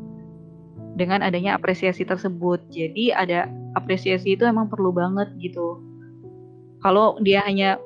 [0.98, 2.60] Dengan adanya apresiasi tersebut.
[2.68, 3.46] Jadi ada
[3.78, 5.80] apresiasi itu emang perlu banget gitu.
[6.82, 7.78] Kalau dia hanya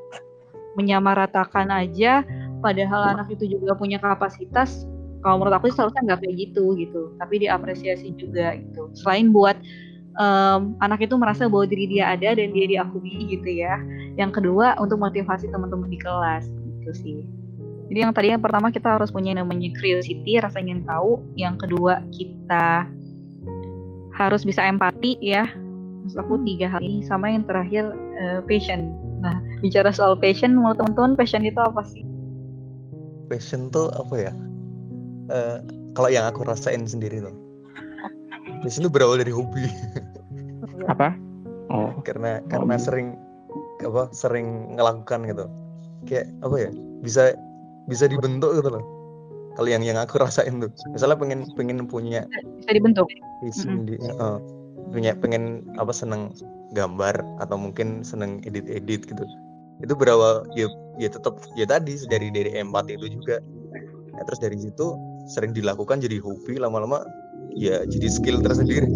[0.77, 2.25] menyamaratakan aja
[2.61, 4.85] padahal anak itu juga punya kapasitas
[5.25, 9.57] kalau menurut aku seharusnya nggak kayak gitu gitu tapi diapresiasi juga gitu selain buat
[10.17, 13.81] um, anak itu merasa bahwa diri dia ada dan dia diakui gitu ya.
[14.17, 17.21] Yang kedua untuk motivasi teman-teman di kelas gitu sih.
[17.87, 21.23] Jadi yang tadi yang pertama kita harus punya namanya curiosity rasa ingin tahu.
[21.39, 22.89] Yang kedua kita
[24.17, 25.47] harus bisa empati ya.
[26.03, 28.91] Maksud aku tiga hal ini sama yang terakhir uh, passion.
[29.23, 32.03] Nah bicara soal passion menurut teman-teman passion itu apa sih?
[33.31, 34.33] Passion tuh apa ya?
[35.31, 35.59] Uh,
[35.95, 37.35] kalau yang aku rasain sendiri tuh.
[38.63, 39.67] Passion tuh berawal dari hobi
[40.85, 41.17] apa?
[41.73, 41.91] Oh.
[42.05, 42.81] Karena karena oh.
[42.81, 43.09] sering
[43.83, 45.47] apa sering ngelakukan gitu.
[46.07, 47.35] Kayak apa ya bisa
[47.89, 48.85] bisa dibentuk gitu loh.
[49.57, 50.71] Kalau yang yang aku rasain tuh.
[50.93, 52.29] Misalnya pengen pengen punya
[52.61, 53.09] bisa dibentuk.
[53.45, 53.85] visi mm -hmm.
[53.85, 54.41] di, uh,
[54.93, 56.33] punya pengen apa seneng
[56.73, 59.25] gambar atau mungkin seneng edit edit gitu.
[59.85, 63.41] Itu berawal ya ya tetap ya tadi dari dari empati itu juga.
[64.17, 64.97] Nah, terus dari situ
[65.29, 67.05] sering dilakukan jadi hobi lama-lama
[67.53, 68.89] ya jadi skill tersendiri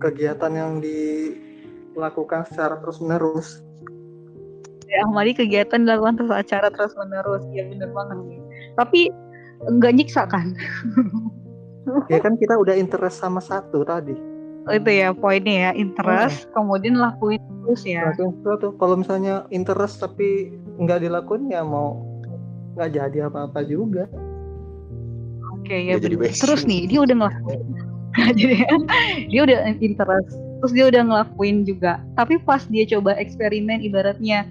[0.00, 3.60] kegiatan yang dilakukan secara terus menerus
[4.90, 8.18] ya Ahmadi kegiatan dilakukan terus acara terus menerus ya bener banget
[8.74, 9.12] tapi
[9.66, 10.54] enggak nyiksa kan?
[12.12, 14.12] Ya kan kita udah interest sama satu tadi.
[14.68, 16.52] Itu ya poinnya ya interest hmm.
[16.52, 18.12] kemudian lakuin terus ya.
[18.12, 18.36] Lakuin
[18.76, 21.98] kalau misalnya interest tapi nggak dilakuin ya mau
[22.76, 24.06] nggak jadi apa-apa juga.
[25.56, 25.96] Oke okay, ya,
[26.36, 27.89] terus nih dia udah ngelakuin
[28.38, 28.66] jadi
[29.30, 32.02] dia udah interest terus dia udah ngelakuin juga.
[32.18, 34.44] Tapi pas dia coba eksperimen ibaratnya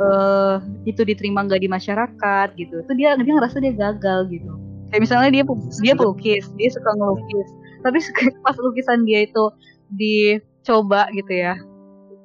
[0.00, 4.52] uh, itu diterima nggak di masyarakat gitu itu dia dia ngerasa dia gagal gitu.
[4.90, 5.44] Kayak misalnya dia
[5.80, 7.48] dia pelukis dia suka ngelukis.
[7.84, 7.98] Tapi
[8.44, 9.44] pas lukisan dia itu
[9.92, 11.54] dicoba gitu ya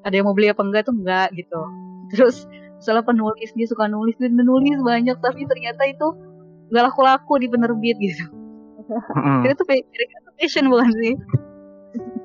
[0.07, 1.61] ada yang mau beli apa enggak tuh enggak gitu.
[2.15, 2.47] Terus
[2.79, 6.07] setelah penulis dia suka nulis dia nulis banyak tapi ternyata itu
[6.71, 8.25] nggak laku-laku di penerbit gitu.
[8.87, 9.43] Hmm.
[9.43, 9.63] itu
[10.37, 11.13] passion bukan sih?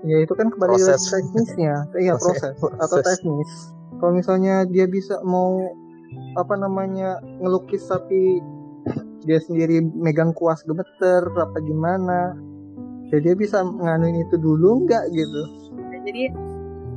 [0.05, 1.09] Ya itu kan kembali proses.
[1.09, 1.89] teknisnya.
[1.97, 3.51] Iya proses, proses atau teknis.
[3.99, 5.73] Kalau misalnya dia bisa mau
[6.37, 8.43] apa namanya ngelukis tapi
[9.25, 12.35] dia sendiri megang kuas gemeter apa gimana
[13.15, 15.43] ya dia bisa nganuin itu dulu nggak gitu?
[16.03, 16.35] Jadi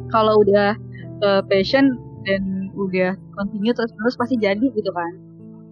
[0.09, 0.73] kalau udah
[1.21, 5.13] uh, passion dan udah continue terus terus pasti jadi gitu kan.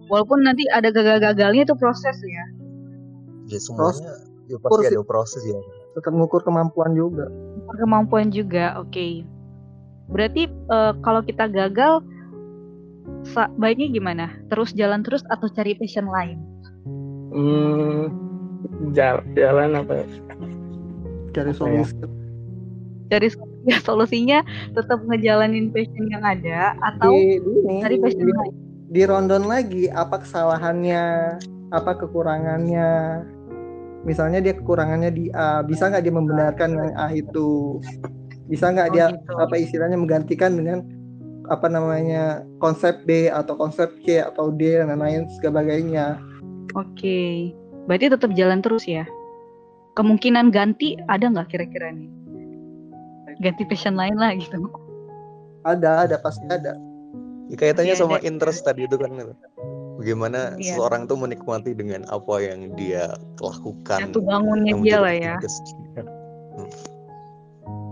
[0.06, 2.44] Walaupun nanti ada gagal-gagalnya itu proses ya.
[3.50, 5.60] Ya semuanya ya pasti ada proses ya.
[5.96, 7.30] Tetap mengukur kemampuan juga.
[7.30, 8.90] Mengukur kemampuan juga oke.
[8.90, 9.14] Okay.
[10.04, 12.04] berarti uh, kalau kita gagal
[13.56, 14.26] baiknya gimana?
[14.52, 16.36] Terus jalan terus atau cari passion lain?
[17.32, 18.24] Hmm
[18.92, 20.04] jalan apa?
[21.34, 21.56] Cari ya?
[21.56, 21.94] solusi.
[23.12, 23.28] cari
[23.70, 24.38] ya, solusinya
[24.72, 28.54] tetap ngejalanin passion yang ada atau di, di, cari passion di, lain?
[28.88, 31.04] di rondon lagi apa kesalahannya
[31.68, 32.90] apa kekurangannya
[34.04, 37.80] misalnya dia kekurangannya di A bisa nggak dia membenarkan yang A itu
[38.46, 39.32] bisa nggak oh, dia gitu.
[39.40, 40.84] apa istilahnya menggantikan dengan
[41.48, 46.16] apa namanya konsep B atau konsep C atau D dan lain sebagainya.
[46.72, 46.96] Oke.
[46.96, 47.34] Okay.
[47.84, 49.04] Berarti tetap jalan terus ya.
[49.94, 52.08] Kemungkinan ganti ada nggak kira-kira nih?
[53.44, 54.56] Ganti passion lain lah gitu.
[55.68, 56.76] Ada, ada pasti ada.
[57.52, 58.24] Ya, kaitannya ya, sama ada.
[58.24, 59.12] interest tadi itu kan
[59.98, 60.74] bagaimana ya.
[60.74, 64.10] seseorang tuh menikmati dengan apa yang dia lakukan.
[64.10, 65.34] Satu bangunnya dia lah ya.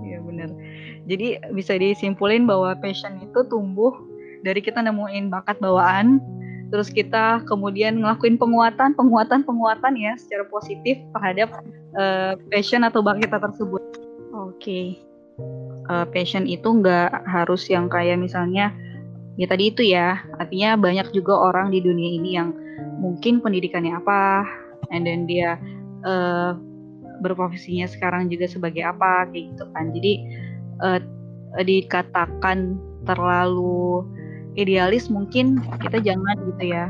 [0.02, 0.26] Iya hmm.
[0.26, 0.48] benar.
[1.06, 3.94] Jadi bisa disimpulin bahwa passion itu tumbuh
[4.42, 6.22] dari kita nemuin bakat bawaan,
[6.72, 11.52] terus kita kemudian ngelakuin penguatan penguatan penguatan ya secara positif terhadap
[12.00, 13.84] uh, passion atau bakat kita tersebut
[14.32, 14.96] oke okay.
[15.92, 18.72] uh, eh, passion itu nggak harus yang kayak misalnya
[19.36, 20.20] ya tadi itu ya.
[20.36, 22.52] Artinya banyak juga orang di dunia ini yang
[23.00, 24.46] mungkin pendidikannya apa
[24.92, 25.58] and then dia
[26.04, 26.54] uh,
[27.22, 29.94] berprofesinya sekarang juga sebagai apa kayak gitu kan.
[29.94, 30.12] Jadi
[30.82, 31.00] uh,
[31.62, 34.06] dikatakan terlalu
[34.58, 36.86] idealis mungkin kita jangan gitu ya.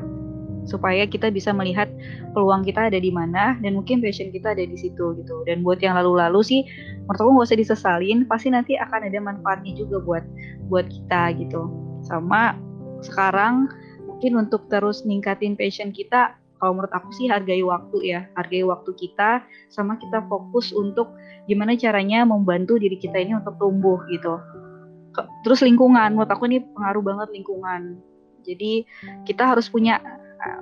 [0.63, 1.91] Supaya kita bisa melihat
[2.39, 5.43] peluang kita ada di mana dan mungkin passion kita ada di situ gitu.
[5.43, 6.61] Dan buat yang lalu-lalu sih
[7.03, 8.19] menurut aku nggak usah disesalin.
[8.31, 10.25] Pasti nanti akan ada manfaatnya juga buat
[10.71, 12.59] buat kita gitu sama
[13.03, 13.71] sekarang
[14.07, 18.95] mungkin untuk terus ningkatin passion kita kalau menurut aku sih hargai waktu ya hargai waktu
[18.95, 21.11] kita sama kita fokus untuk
[21.51, 24.39] gimana caranya membantu diri kita ini untuk tumbuh gitu.
[25.43, 27.99] Terus lingkungan menurut aku ini pengaruh banget lingkungan.
[28.47, 28.87] Jadi
[29.27, 29.99] kita harus punya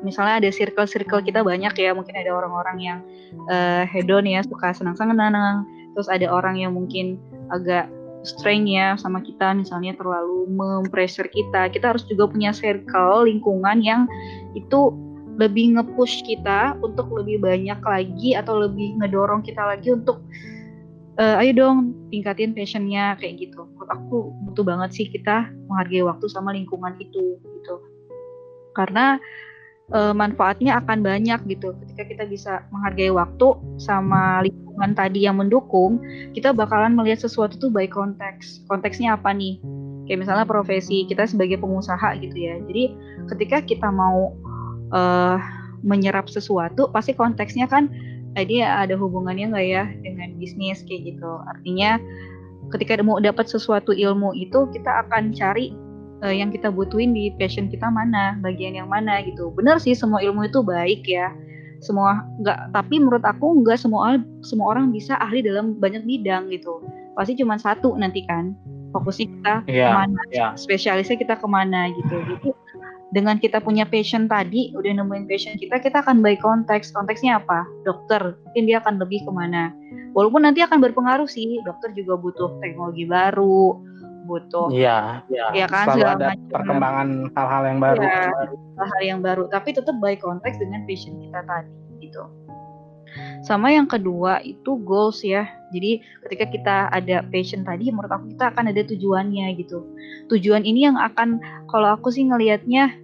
[0.05, 2.99] misalnya ada circle-circle kita banyak ya mungkin ada orang-orang yang
[3.49, 5.65] uh, hedon ya suka senang-senang
[5.97, 7.17] terus ada orang yang mungkin
[7.49, 7.89] agak
[8.23, 14.05] strength ya sama kita misalnya terlalu mempressure kita kita harus juga punya circle lingkungan yang
[14.53, 14.93] itu
[15.41, 20.21] lebih nge-push kita untuk lebih banyak lagi atau lebih ngedorong kita lagi untuk
[21.17, 23.65] uh, ayo dong tingkatin passionnya kayak gitu.
[23.65, 24.17] Menurut aku
[24.49, 27.75] butuh banget sih kita menghargai waktu sama lingkungan itu gitu.
[28.77, 29.17] Karena
[29.93, 31.75] uh, manfaatnya akan banyak gitu.
[31.85, 36.01] Ketika kita bisa menghargai waktu sama lingkungan tadi yang mendukung,
[36.35, 38.65] kita bakalan melihat sesuatu tuh by konteks.
[38.67, 39.59] Konteksnya apa nih?
[40.07, 42.59] Kayak misalnya profesi kita sebagai pengusaha gitu ya.
[42.67, 42.85] Jadi
[43.31, 44.35] ketika kita mau
[44.91, 45.39] uh,
[45.81, 47.89] menyerap sesuatu pasti konteksnya kan
[48.37, 51.99] tadi ada hubungannya nggak ya dengan bisnis kayak gitu artinya
[52.71, 55.75] ketika mau dapat sesuatu ilmu itu kita akan cari
[56.23, 59.53] uh, yang kita butuhin di passion kita mana bagian yang mana gitu.
[59.53, 61.33] Benar sih semua ilmu itu baik ya.
[61.81, 66.85] Semua nggak tapi menurut aku nggak semua semua orang bisa ahli dalam banyak bidang gitu.
[67.17, 68.53] Pasti cuma satu nanti kan
[68.91, 70.51] fokusnya kita yeah, ke mana yeah.
[70.59, 72.17] spesialisnya kita ke mana gitu.
[72.37, 72.51] Gitu
[73.11, 77.67] dengan kita punya passion tadi udah nemuin passion kita kita akan by konteks konteksnya apa?
[77.83, 78.39] Dokter.
[78.51, 79.75] Mungkin dia akan lebih ke mana.
[80.15, 83.79] Walaupun nanti akan berpengaruh sih dokter juga butuh teknologi baru
[84.31, 88.03] butuh iya ya, ya kan selalu ada macam, perkembangan hal-hal yang baru.
[88.07, 88.23] Ya,
[88.79, 89.45] hal-hal yang baru.
[89.51, 92.23] Tapi tetap by konteks dengan passion kita tadi gitu.
[93.43, 95.51] Sama yang kedua itu goals ya.
[95.75, 99.83] Jadi ketika kita ada passion tadi, menurut aku kita akan ada tujuannya gitu.
[100.31, 102.95] Tujuan ini yang akan, kalau aku sih ngelihatnya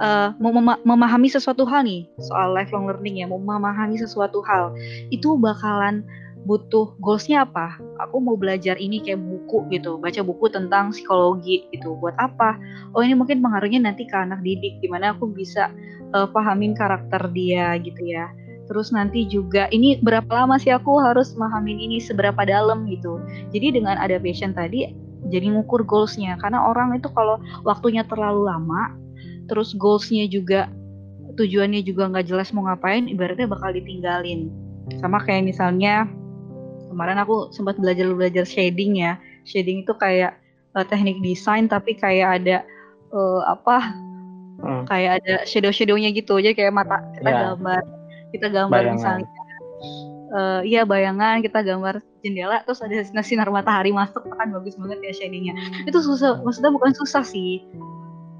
[0.00, 4.72] uh, mem memahami sesuatu hal nih soal lifelong learning ya, memahami sesuatu hal
[5.12, 6.00] itu bakalan
[6.48, 7.76] butuh goalsnya apa?
[8.08, 11.96] Aku mau belajar ini kayak buku gitu, baca buku tentang psikologi gitu.
[12.00, 12.56] Buat apa?
[12.96, 15.68] Oh ini mungkin pengaruhnya nanti ke anak didik, gimana aku bisa
[16.14, 18.30] uh, pahamin karakter dia gitu ya
[18.70, 23.18] terus nanti juga ini berapa lama sih aku harus memahamin ini seberapa dalam gitu
[23.50, 24.94] jadi dengan ada passion tadi
[25.26, 28.94] jadi ngukur goalsnya karena orang itu kalau waktunya terlalu lama
[29.50, 30.70] terus goalsnya juga
[31.34, 34.54] tujuannya juga nggak jelas mau ngapain ibaratnya bakal ditinggalin
[35.02, 36.06] sama kayak misalnya
[36.90, 39.16] kemarin aku sempat belajar belajar shading ya
[39.46, 40.36] shading itu kayak
[40.74, 42.66] uh, teknik desain tapi kayak ada
[43.14, 43.94] uh, apa
[44.60, 44.82] hmm.
[44.90, 47.40] kayak ada shadow shadownya gitu aja kayak mata kita yeah.
[47.54, 47.82] gambar
[48.30, 48.94] kita gambar bayangan.
[48.98, 49.28] misalnya
[50.34, 55.12] uh, iya bayangan kita gambar jendela terus ada sinar matahari masuk kan bagus banget ya
[55.24, 55.54] shadingnya
[55.86, 57.64] itu susah maksudnya bukan susah sih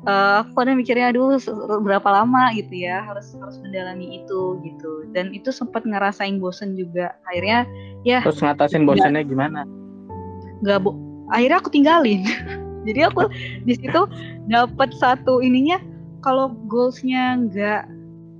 [0.06, 1.36] uh, aku kadang mikirnya aduh
[1.82, 5.08] berapa lama gitu ya harus harus mendalami itu gitu.
[5.12, 7.12] Dan itu sempat ngerasain bosen juga.
[7.28, 7.66] Akhirnya
[8.06, 9.66] ya terus ngatasin bosennya gimana?
[10.60, 10.92] nggak bu
[11.32, 12.24] akhirnya aku tinggalin.
[12.88, 13.28] Jadi aku
[13.68, 14.08] di situ
[14.48, 15.76] dapat satu ininya
[16.24, 17.82] kalau goalsnya nggak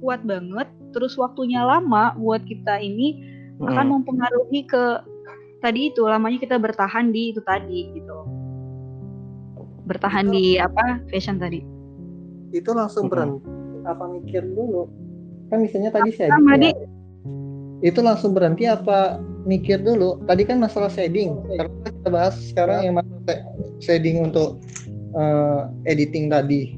[0.00, 3.20] kuat banget terus waktunya lama buat kita ini
[3.60, 3.68] hmm.
[3.68, 5.04] akan mempengaruhi ke
[5.60, 8.39] tadi itu lamanya kita bertahan di itu tadi gitu
[9.90, 11.66] bertahan itu, di apa fashion tadi?
[12.54, 13.12] Itu langsung hmm.
[13.12, 13.48] berhenti.
[13.82, 14.86] Apa mikir dulu?
[15.50, 16.70] Kan misalnya tadi saya ya,
[17.80, 19.18] itu langsung berhenti apa
[19.48, 20.22] mikir dulu?
[20.28, 21.40] Tadi kan masalah shading.
[21.58, 23.42] Karena kita bahas sekarang yang masalah
[23.82, 24.62] shading untuk
[25.16, 26.76] uh, editing tadi.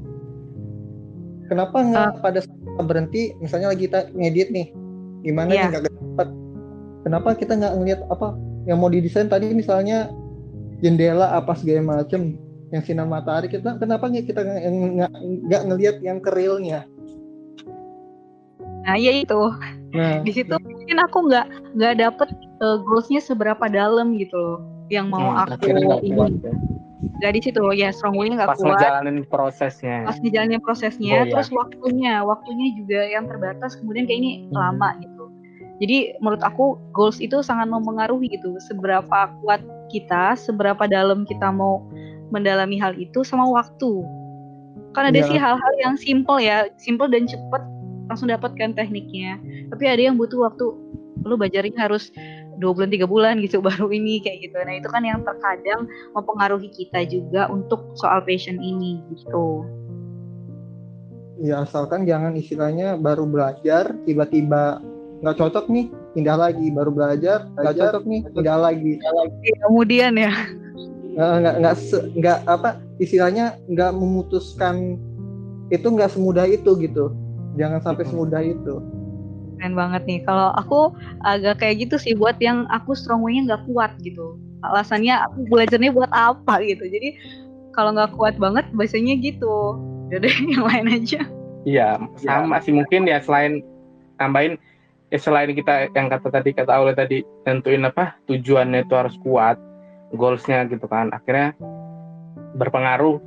[1.51, 2.39] Kenapa nggak uh, pada
[2.87, 4.73] berhenti misalnya lagi kita ngedit nih
[5.21, 5.69] gimana yeah.
[5.69, 6.27] nih nggak dapat
[7.05, 8.33] kenapa kita nggak ngelihat apa
[8.65, 9.51] yang mau didesain tadi?
[9.51, 10.09] Misalnya
[10.79, 12.39] jendela apa segala macem
[12.73, 15.11] yang sinar matahari kita kenapa nggak kita nggak
[15.45, 16.89] nggak ngelihat yang kerilnya
[18.83, 19.41] nah ya itu.
[19.93, 20.19] Nah.
[20.25, 21.45] di situ mungkin aku nggak
[21.77, 22.29] nggak dapet
[22.65, 24.59] uh, goalsnya seberapa dalam gitu loh
[24.89, 26.41] yang mau hmm, aku ini.
[27.21, 28.59] nggak di situ ya strong will nggak kuat.
[28.59, 29.97] pas ngejalanin prosesnya.
[30.03, 34.51] Pas ngejalanin prosesnya oh, terus waktunya waktunya juga yang terbatas kemudian kayak ini hmm.
[34.51, 35.25] lama gitu.
[35.79, 39.61] Jadi menurut aku goals itu sangat mempengaruhi gitu seberapa kuat
[39.91, 41.85] kita seberapa dalam kita mau
[42.33, 44.01] mendalami hal itu sama waktu.
[44.97, 45.25] Kan ada ya.
[45.29, 47.61] sih hal-hal yang simple ya simple dan cepet
[48.09, 49.37] langsung dapatkan tekniknya.
[49.69, 50.65] Tapi ada yang butuh waktu
[51.23, 52.11] lu belajarin harus
[52.57, 54.57] dua bulan tiga bulan gitu baru ini kayak gitu.
[54.65, 55.85] Nah itu kan yang terkadang
[56.17, 59.63] mempengaruhi kita juga untuk soal passion ini gitu.
[61.41, 64.79] Ya asalkan jangan istilahnya baru belajar tiba-tiba
[65.25, 66.67] nggak cocok nih pindah lagi.
[66.69, 68.91] Baru belajar nggak cocok nih pindah lagi.
[69.65, 70.33] Kemudian ya
[71.13, 71.75] nggak nggak
[72.17, 74.97] nggak apa istilahnya nggak memutuskan
[75.69, 77.13] itu nggak semudah itu gitu.
[77.57, 78.81] Jangan sampai semudah itu.
[79.57, 80.19] Keren banget nih.
[80.25, 84.37] Kalau aku agak kayak gitu sih buat yang aku strong way-nya nggak kuat gitu.
[84.65, 86.83] Alasannya aku belajarnya buat apa gitu.
[86.89, 87.09] Jadi
[87.77, 89.77] kalau nggak kuat banget biasanya gitu.
[90.09, 91.21] Jadi yang lain aja.
[91.63, 92.73] Iya sama sih.
[92.73, 93.61] Mungkin ya selain
[94.17, 94.57] tambahin
[95.13, 99.61] ya selain kita yang kata tadi kata oleh tadi tentuin apa tujuannya itu harus kuat
[100.15, 101.09] goalsnya gitu kan.
[101.11, 101.57] Akhirnya
[102.57, 103.17] berpengaruh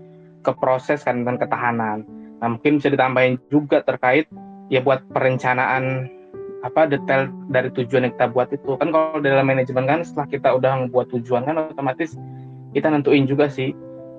[0.43, 2.07] ke proses kan dan ketahanan.
[2.39, 4.31] Nah mungkin bisa ditambahin juga terkait
[4.71, 6.11] ya buat perencanaan
[6.65, 8.79] apa detail dari tujuan yang kita buat itu.
[8.79, 12.15] Kan kalau dalam manajemen kan setelah kita udah membuat tujuan kan otomatis
[12.75, 13.75] kita nentuin juga sih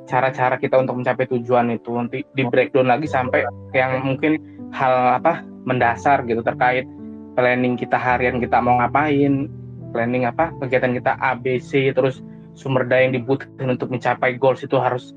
[0.07, 1.91] cara-cara kita untuk mencapai tujuan itu.
[1.95, 4.39] Nanti di breakdown lagi sampai yang mungkin
[4.75, 6.87] hal apa mendasar gitu terkait
[7.35, 9.51] planning kita harian kita mau ngapain
[9.91, 12.23] planning apa kegiatan kita ABC terus
[12.57, 15.13] sumber daya yang dibutuhkan untuk mencapai goals itu harus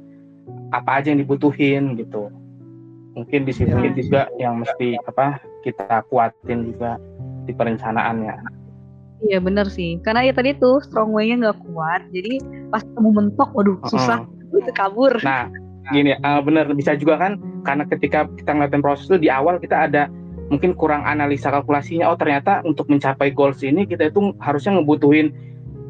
[0.76, 2.28] apa aja yang dibutuhin gitu
[3.16, 3.90] mungkin di situ ya.
[3.96, 6.96] juga yang mesti apa kita kuatin juga
[7.44, 8.34] di perencanaannya.
[9.20, 12.40] Iya bener sih, karena ya tadi tuh strong way-nya nggak kuat, jadi
[12.72, 14.24] pas kamu mentok, waduh susah,
[14.56, 15.12] itu kabur.
[15.20, 15.52] Nah,
[15.92, 17.36] gini, uh, bener bisa juga kan,
[17.68, 20.08] karena ketika kita ngeliatin proses itu di awal kita ada
[20.48, 22.08] mungkin kurang analisa kalkulasinya.
[22.08, 25.36] Oh ternyata untuk mencapai goals ini kita itu harusnya ngebutuhin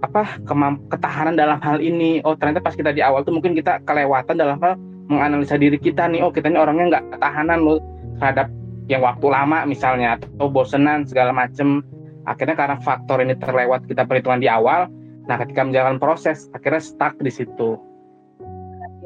[0.00, 2.24] apa kemamp ketahanan dalam hal ini.
[2.24, 4.76] Oh ternyata pas kita di awal tuh mungkin kita kelewatan dalam hal
[5.10, 6.24] menganalisa diri kita nih.
[6.24, 7.78] Oh kita ini orangnya nggak ketahanan loh
[8.20, 8.48] terhadap
[8.90, 11.80] yang waktu lama misalnya atau bosenan segala macem
[12.26, 14.90] akhirnya karena faktor ini terlewat kita perhitungan di awal
[15.30, 17.78] nah ketika menjalankan proses akhirnya stuck di situ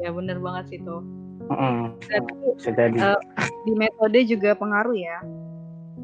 [0.01, 1.05] ya bener banget sih tuh
[1.47, 1.81] mm -hmm.
[2.97, 3.21] uh,
[3.69, 5.21] di metode juga pengaruh ya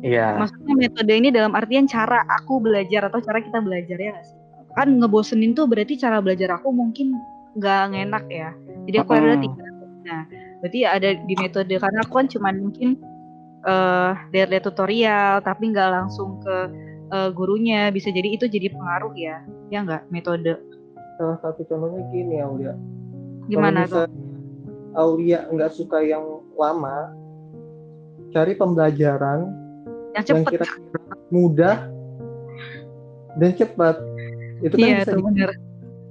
[0.02, 0.34] Iya.
[0.34, 4.41] Maksudnya metode ini dalam artian cara aku belajar atau cara kita belajar ya gak sih?
[4.78, 7.16] Kan ngebosenin tuh berarti cara belajar aku mungkin
[7.60, 8.50] nggak enak ya.
[8.88, 9.64] Jadi aku ada tiga.
[10.02, 10.22] Nah,
[10.64, 12.90] berarti ada di metode karena aku kan cuman mungkin
[13.68, 16.56] uh, lihat-lihat tutorial tapi nggak langsung ke
[17.12, 17.92] uh, gurunya.
[17.92, 19.44] Bisa jadi itu jadi pengaruh ya.
[19.68, 20.56] Ya nggak metode?
[21.20, 22.74] Salah satu contohnya gini Aulia.
[23.52, 24.08] Gimana tuh?
[24.96, 26.24] Aulia nggak suka yang
[26.56, 27.16] lama
[28.32, 29.52] cari pembelajaran
[30.16, 30.68] yang cepat
[31.32, 31.88] mudah
[33.40, 33.96] dan cepat
[34.62, 35.50] itu kan iya, bisa di, bener.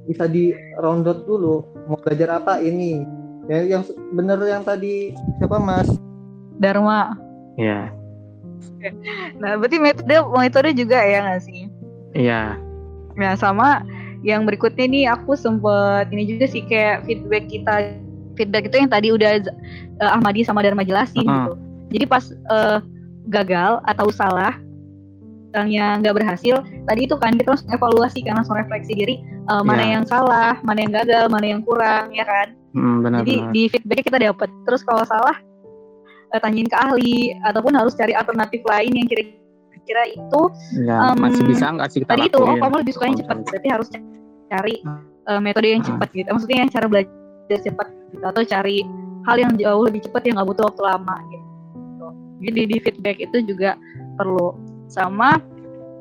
[0.07, 0.45] bisa di
[0.79, 3.03] roundot dulu mau belajar apa ini
[3.47, 3.83] ya yang
[4.15, 5.89] bener yang tadi siapa Mas
[6.61, 7.31] Dharma
[7.61, 7.81] Iya.
[9.41, 11.69] Nah, berarti metode metode juga ya nggak sih?
[12.13, 12.61] Iya.
[13.17, 13.85] Nah, sama
[14.21, 17.97] yang berikutnya nih aku sempet ini juga sih kayak feedback kita
[18.37, 19.49] feedback itu yang tadi udah
[20.01, 21.37] uh, Ahmadi sama Dharma jelasin uh -huh.
[21.37, 21.53] gitu.
[21.97, 22.79] Jadi pas uh,
[23.33, 24.57] gagal atau salah
[25.67, 29.17] yang nggak berhasil tadi itu kan kita harus evaluasi kan langsung refleksi diri
[29.51, 29.93] uh, mana yeah.
[29.99, 32.55] yang salah mana yang gagal mana yang kurang ya kan?
[32.71, 33.51] Hmm, benar, jadi benar.
[33.51, 35.35] di feedback kita dapat terus kalau salah
[36.31, 40.43] uh, tanyain ke ahli ataupun harus cari alternatif lain yang kira-kira itu
[40.87, 42.35] ya, um, masih bisa nggak sih kita tadi lakuin.
[42.39, 43.89] itu oh kamu lebih suka yang cepat berarti harus
[44.51, 44.77] cari
[45.27, 46.29] uh, metode yang cepat gitu.
[46.31, 48.77] Maksudnya yang cara belajar cepat gitu atau cari
[49.27, 51.47] hal yang jauh lebih cepat yang nggak butuh waktu lama gitu.
[52.41, 53.77] Jadi di feedback itu juga
[54.17, 55.39] perlu sama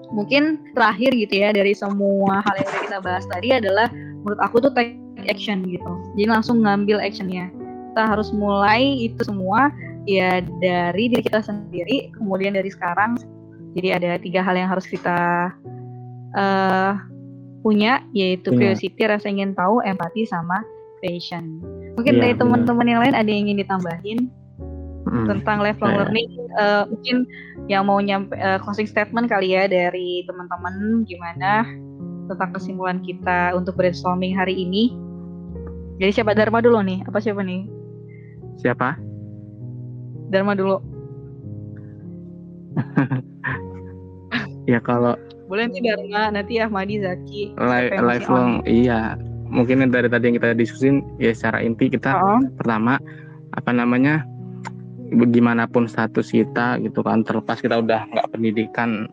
[0.09, 3.87] mungkin terakhir gitu ya dari semua hal yang udah kita bahas tadi adalah
[4.25, 4.97] menurut aku tuh take
[5.29, 5.91] action gitu.
[6.17, 7.53] Jadi langsung ngambil actionnya.
[7.93, 9.69] Kita harus mulai itu semua
[10.09, 13.17] ya dari diri kita sendiri kemudian dari sekarang.
[13.77, 15.53] Jadi ada tiga hal yang harus kita
[16.33, 16.93] uh,
[17.61, 18.73] punya yaitu yeah.
[18.73, 20.63] curiosity rasa ingin tahu empati sama
[21.03, 21.61] passion.
[21.99, 24.19] Mungkin yeah, dari teman-teman yang lain ada yang ingin ditambahin
[25.09, 25.27] hmm.
[25.27, 25.99] tentang lifelong yeah.
[26.05, 26.29] learning
[26.61, 27.17] uh, mungkin
[27.67, 31.65] yang mau nyampe uh, closing statement kali ya dari teman-teman gimana
[32.29, 34.93] tentang kesimpulan kita untuk brainstorming hari ini
[35.97, 37.65] jadi siapa Dharma dulu nih apa siapa nih
[38.61, 39.09] siapa
[40.29, 40.77] Dharma dulu.
[44.71, 45.17] ya kalau
[45.49, 47.57] boleh nanti Dharma, nanti Ahmadi, Zaki.
[47.57, 49.17] Live, lifelong, iya.
[49.49, 52.37] Mungkin dari tadi yang kita diskusin ya secara inti kita oh.
[52.61, 53.01] pertama
[53.57, 54.21] apa namanya
[55.09, 59.09] bagaimanapun status kita gitu kan terlepas kita udah nggak pendidikan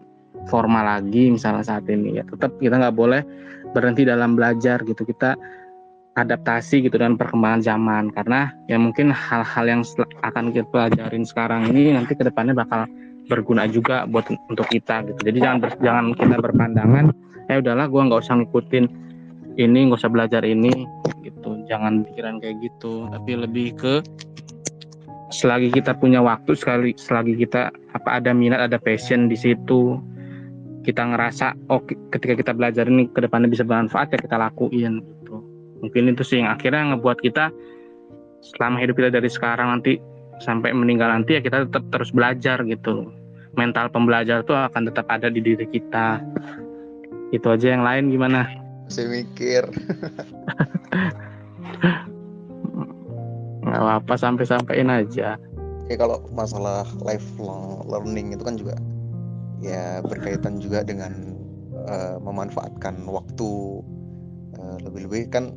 [0.46, 3.22] formal lagi misalnya saat ini ya tetap kita nggak boleh
[3.72, 5.34] berhenti dalam belajar gitu kita
[6.16, 8.04] adaptasi gitu dengan perkembangan zaman.
[8.10, 9.82] Karena ya mungkin hal-hal yang
[10.24, 12.88] akan kita pelajarin sekarang ini nanti ke depannya bakal
[13.28, 15.20] berguna juga buat untuk kita gitu.
[15.20, 17.12] Jadi jangan jangan kita berpandangan
[17.46, 18.84] eh udahlah gue nggak usah ngikutin
[19.60, 20.72] ini nggak usah belajar ini
[21.22, 21.62] gitu.
[21.68, 23.94] Jangan pikiran kayak gitu tapi lebih ke
[25.30, 29.98] selagi kita punya waktu sekali selagi kita apa ada minat ada passion di situ
[30.86, 31.82] kita ngerasa oh
[32.14, 35.42] ketika kita belajar ini ke depannya bisa bermanfaat ya kita lakuin gitu.
[35.82, 37.50] Mungkin itu sih yang akhirnya ngebuat kita
[38.54, 39.98] selama hidup kita dari sekarang nanti
[40.38, 43.10] sampai meninggal nanti ya kita tetap terus belajar gitu.
[43.58, 46.22] Mental pembelajar itu akan tetap ada di diri kita.
[47.34, 48.46] Itu aja yang lain gimana?
[48.86, 49.66] Saya mikir
[53.66, 55.34] nggak apa-apa sampai sampaiin aja.
[55.86, 58.74] Ya kalau masalah lifelong learning itu kan juga
[59.62, 61.34] ya berkaitan juga dengan
[61.86, 63.82] uh, memanfaatkan waktu
[64.58, 65.54] uh, lebih-lebih kan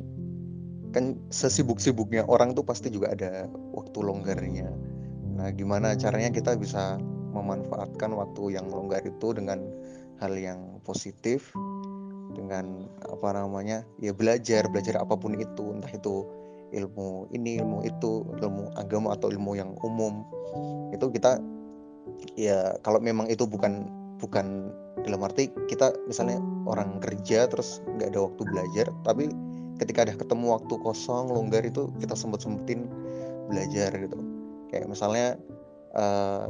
[0.90, 4.70] kan sesibuk-sibuknya orang tuh pasti juga ada waktu longgarnya.
[5.38, 6.98] Nah gimana caranya kita bisa
[7.30, 9.62] memanfaatkan waktu yang longgar itu dengan
[10.18, 11.54] hal yang positif?
[12.30, 16.26] Dengan apa namanya ya belajar belajar apa pun itu entah itu
[16.70, 20.26] ilmu ini ilmu itu ilmu agama atau ilmu yang umum.
[20.94, 21.38] Itu kita
[22.36, 23.86] ya kalau memang itu bukan
[24.20, 24.70] bukan
[25.06, 26.36] dalam arti kita misalnya
[26.68, 29.32] orang kerja terus nggak ada waktu belajar tapi
[29.80, 32.86] ketika ada ketemu waktu kosong longgar itu kita sempet sempetin
[33.48, 34.18] belajar gitu.
[34.68, 35.40] Kayak misalnya
[35.96, 36.46] uh,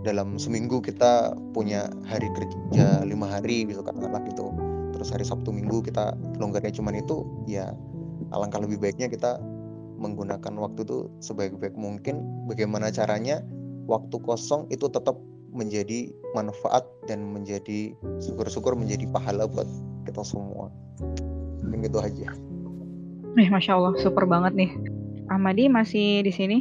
[0.00, 4.48] dalam seminggu kita punya hari kerja lima hari gitu katakanlah gitu
[4.96, 7.72] terus hari Sabtu Minggu kita longgarnya cuman itu ya
[8.32, 9.36] alangkah lebih baiknya kita
[10.00, 13.44] menggunakan waktu itu sebaik-baik mungkin bagaimana caranya
[13.84, 15.20] waktu kosong itu tetap
[15.52, 17.92] menjadi manfaat dan menjadi
[18.22, 19.66] syukur-syukur menjadi pahala buat
[20.08, 20.72] kita semua.
[21.68, 22.28] Yang gitu aja.
[23.36, 24.70] Nih masya Allah super banget nih.
[25.30, 26.58] Ahmadi masih di sini?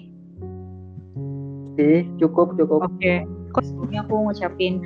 [1.80, 2.86] Sih cukup cukup.
[2.86, 3.24] Oke.
[3.50, 3.98] Okay.
[3.98, 4.78] aku ngucapin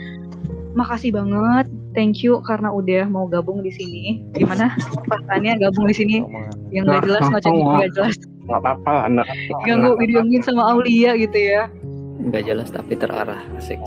[0.77, 4.21] makasih banget thank you karena udah mau gabung di sini.
[4.33, 4.73] Gimana?
[5.07, 6.15] Perasaannya gabung di sini
[6.73, 8.17] yang gak jelas ngocapin gak jelas.
[8.43, 9.25] Nggak apa-apa lah anak.
[9.63, 11.71] Ganggu videoin sama Aulia gitu ya.
[12.19, 13.79] Nggak jelas tapi terarah asik.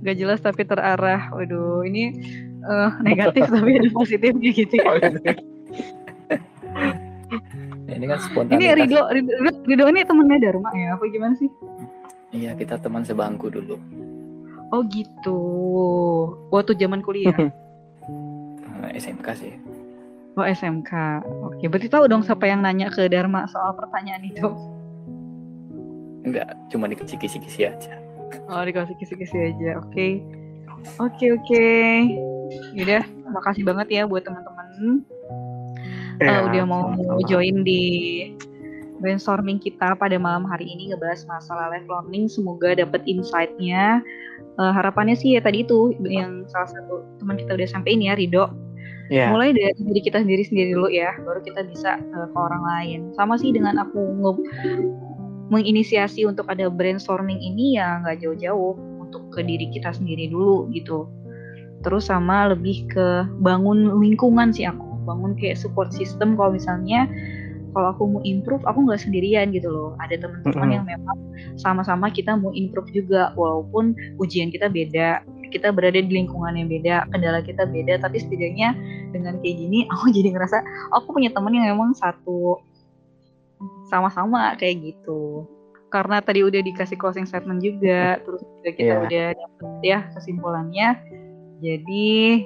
[0.00, 1.28] Nggak jelas tapi terarah.
[1.36, 2.16] Waduh ini
[2.64, 5.04] uh, negatif tapi ada positifnya gitu ya.
[7.94, 8.58] ini kan spontanitas.
[8.58, 9.32] Ini Rido, Rido,
[9.68, 11.46] Rido ini temennya Dharma ya apa gimana sih
[12.34, 13.78] iya kita teman sebangku dulu
[14.74, 15.38] oh gitu
[16.50, 17.34] waktu zaman kuliah
[18.94, 19.54] SMK sih
[20.34, 20.90] Oh SMK.
[21.46, 24.50] Oke, berarti tahu dong siapa yang nanya ke Dharma soal pertanyaan itu?
[26.26, 27.94] Enggak, cuma dikasih kisi-kisi aja.
[28.50, 29.78] Oh, dikasih kisi-kisi aja.
[29.78, 30.26] Oke.
[30.98, 31.66] Oke, oke.
[32.74, 35.06] Yaudah, makasih banget ya buat teman-teman.
[36.18, 37.22] Ya, uh, udah mau sama.
[37.30, 37.82] join di
[39.04, 42.24] brainstorming kita pada malam hari ini ngebahas masalah life learning.
[42.32, 44.00] Semoga dapat insight-nya.
[44.56, 48.64] Uh, harapannya sih ya tadi itu yang salah satu teman kita udah sampein ya, Rido
[49.12, 49.28] yeah.
[49.32, 53.00] mulai dari diri kita sendiri sendiri dulu ya baru kita bisa uh, ke orang lain
[53.16, 54.32] sama sih dengan aku nge
[55.52, 58.74] menginisiasi untuk ada brainstorming ini ya nggak jauh-jauh
[59.04, 61.04] untuk ke diri kita sendiri dulu gitu
[61.84, 67.04] terus sama lebih ke bangun lingkungan sih aku bangun kayak support system kalau misalnya
[67.74, 70.76] kalau aku mau improve aku nggak sendirian gitu loh ada teman-teman mm -hmm.
[70.78, 71.18] yang memang
[71.58, 77.06] sama-sama kita mau improve juga walaupun ujian kita beda kita berada di lingkungan yang beda,
[77.14, 78.74] kendala kita beda, tapi setidaknya
[79.14, 80.58] dengan kayak gini aku jadi ngerasa
[80.90, 82.58] aku punya temen yang memang satu
[83.86, 85.46] sama-sama kayak gitu.
[85.94, 89.04] Karena tadi udah dikasih closing statement juga, terus juga kita yeah.
[89.06, 90.98] udah dapet ya kesimpulannya.
[91.62, 92.42] Jadi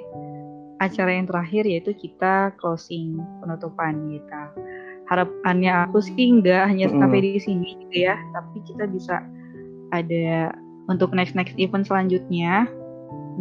[0.78, 4.52] acara yang terakhir yaitu kita closing penutupan kita.
[5.08, 9.24] Harapannya aku sih nggak hanya sampai di sini gitu ya, tapi kita bisa
[9.88, 10.52] ada
[10.92, 12.68] untuk next next event selanjutnya.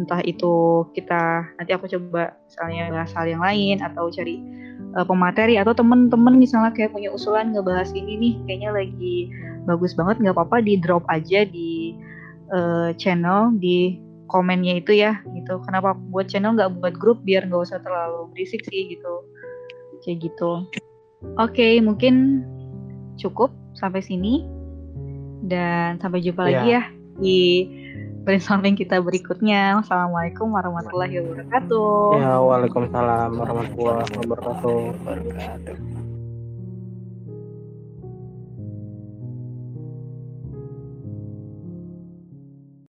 [0.00, 4.40] Entah itu kita nanti aku coba misalnya bahas hal yang lain atau cari
[4.96, 9.16] uh, pemateri atau temen-temen misalnya kayak punya usulan ngebahas ini nih kayaknya lagi
[9.68, 10.24] bagus banget.
[10.24, 11.92] Nggak apa-apa di drop aja di
[12.48, 14.00] uh, channel di
[14.32, 15.60] komennya itu ya gitu.
[15.68, 19.14] Kenapa buat channel nggak buat grup biar nggak usah terlalu berisik sih gitu.
[20.00, 20.64] Kayak gitu
[21.22, 22.44] oke okay, mungkin
[23.18, 24.46] cukup sampai sini
[25.46, 26.50] dan sampai jumpa yeah.
[26.50, 26.82] lagi ya
[27.18, 27.40] di
[28.28, 29.80] brainstorming kita berikutnya.
[29.80, 32.20] Wassalamualaikum warahmatullahi wabarakatuh.
[32.20, 36.07] Ya, waalaikumsalam warahmatullahi wabarakatuh.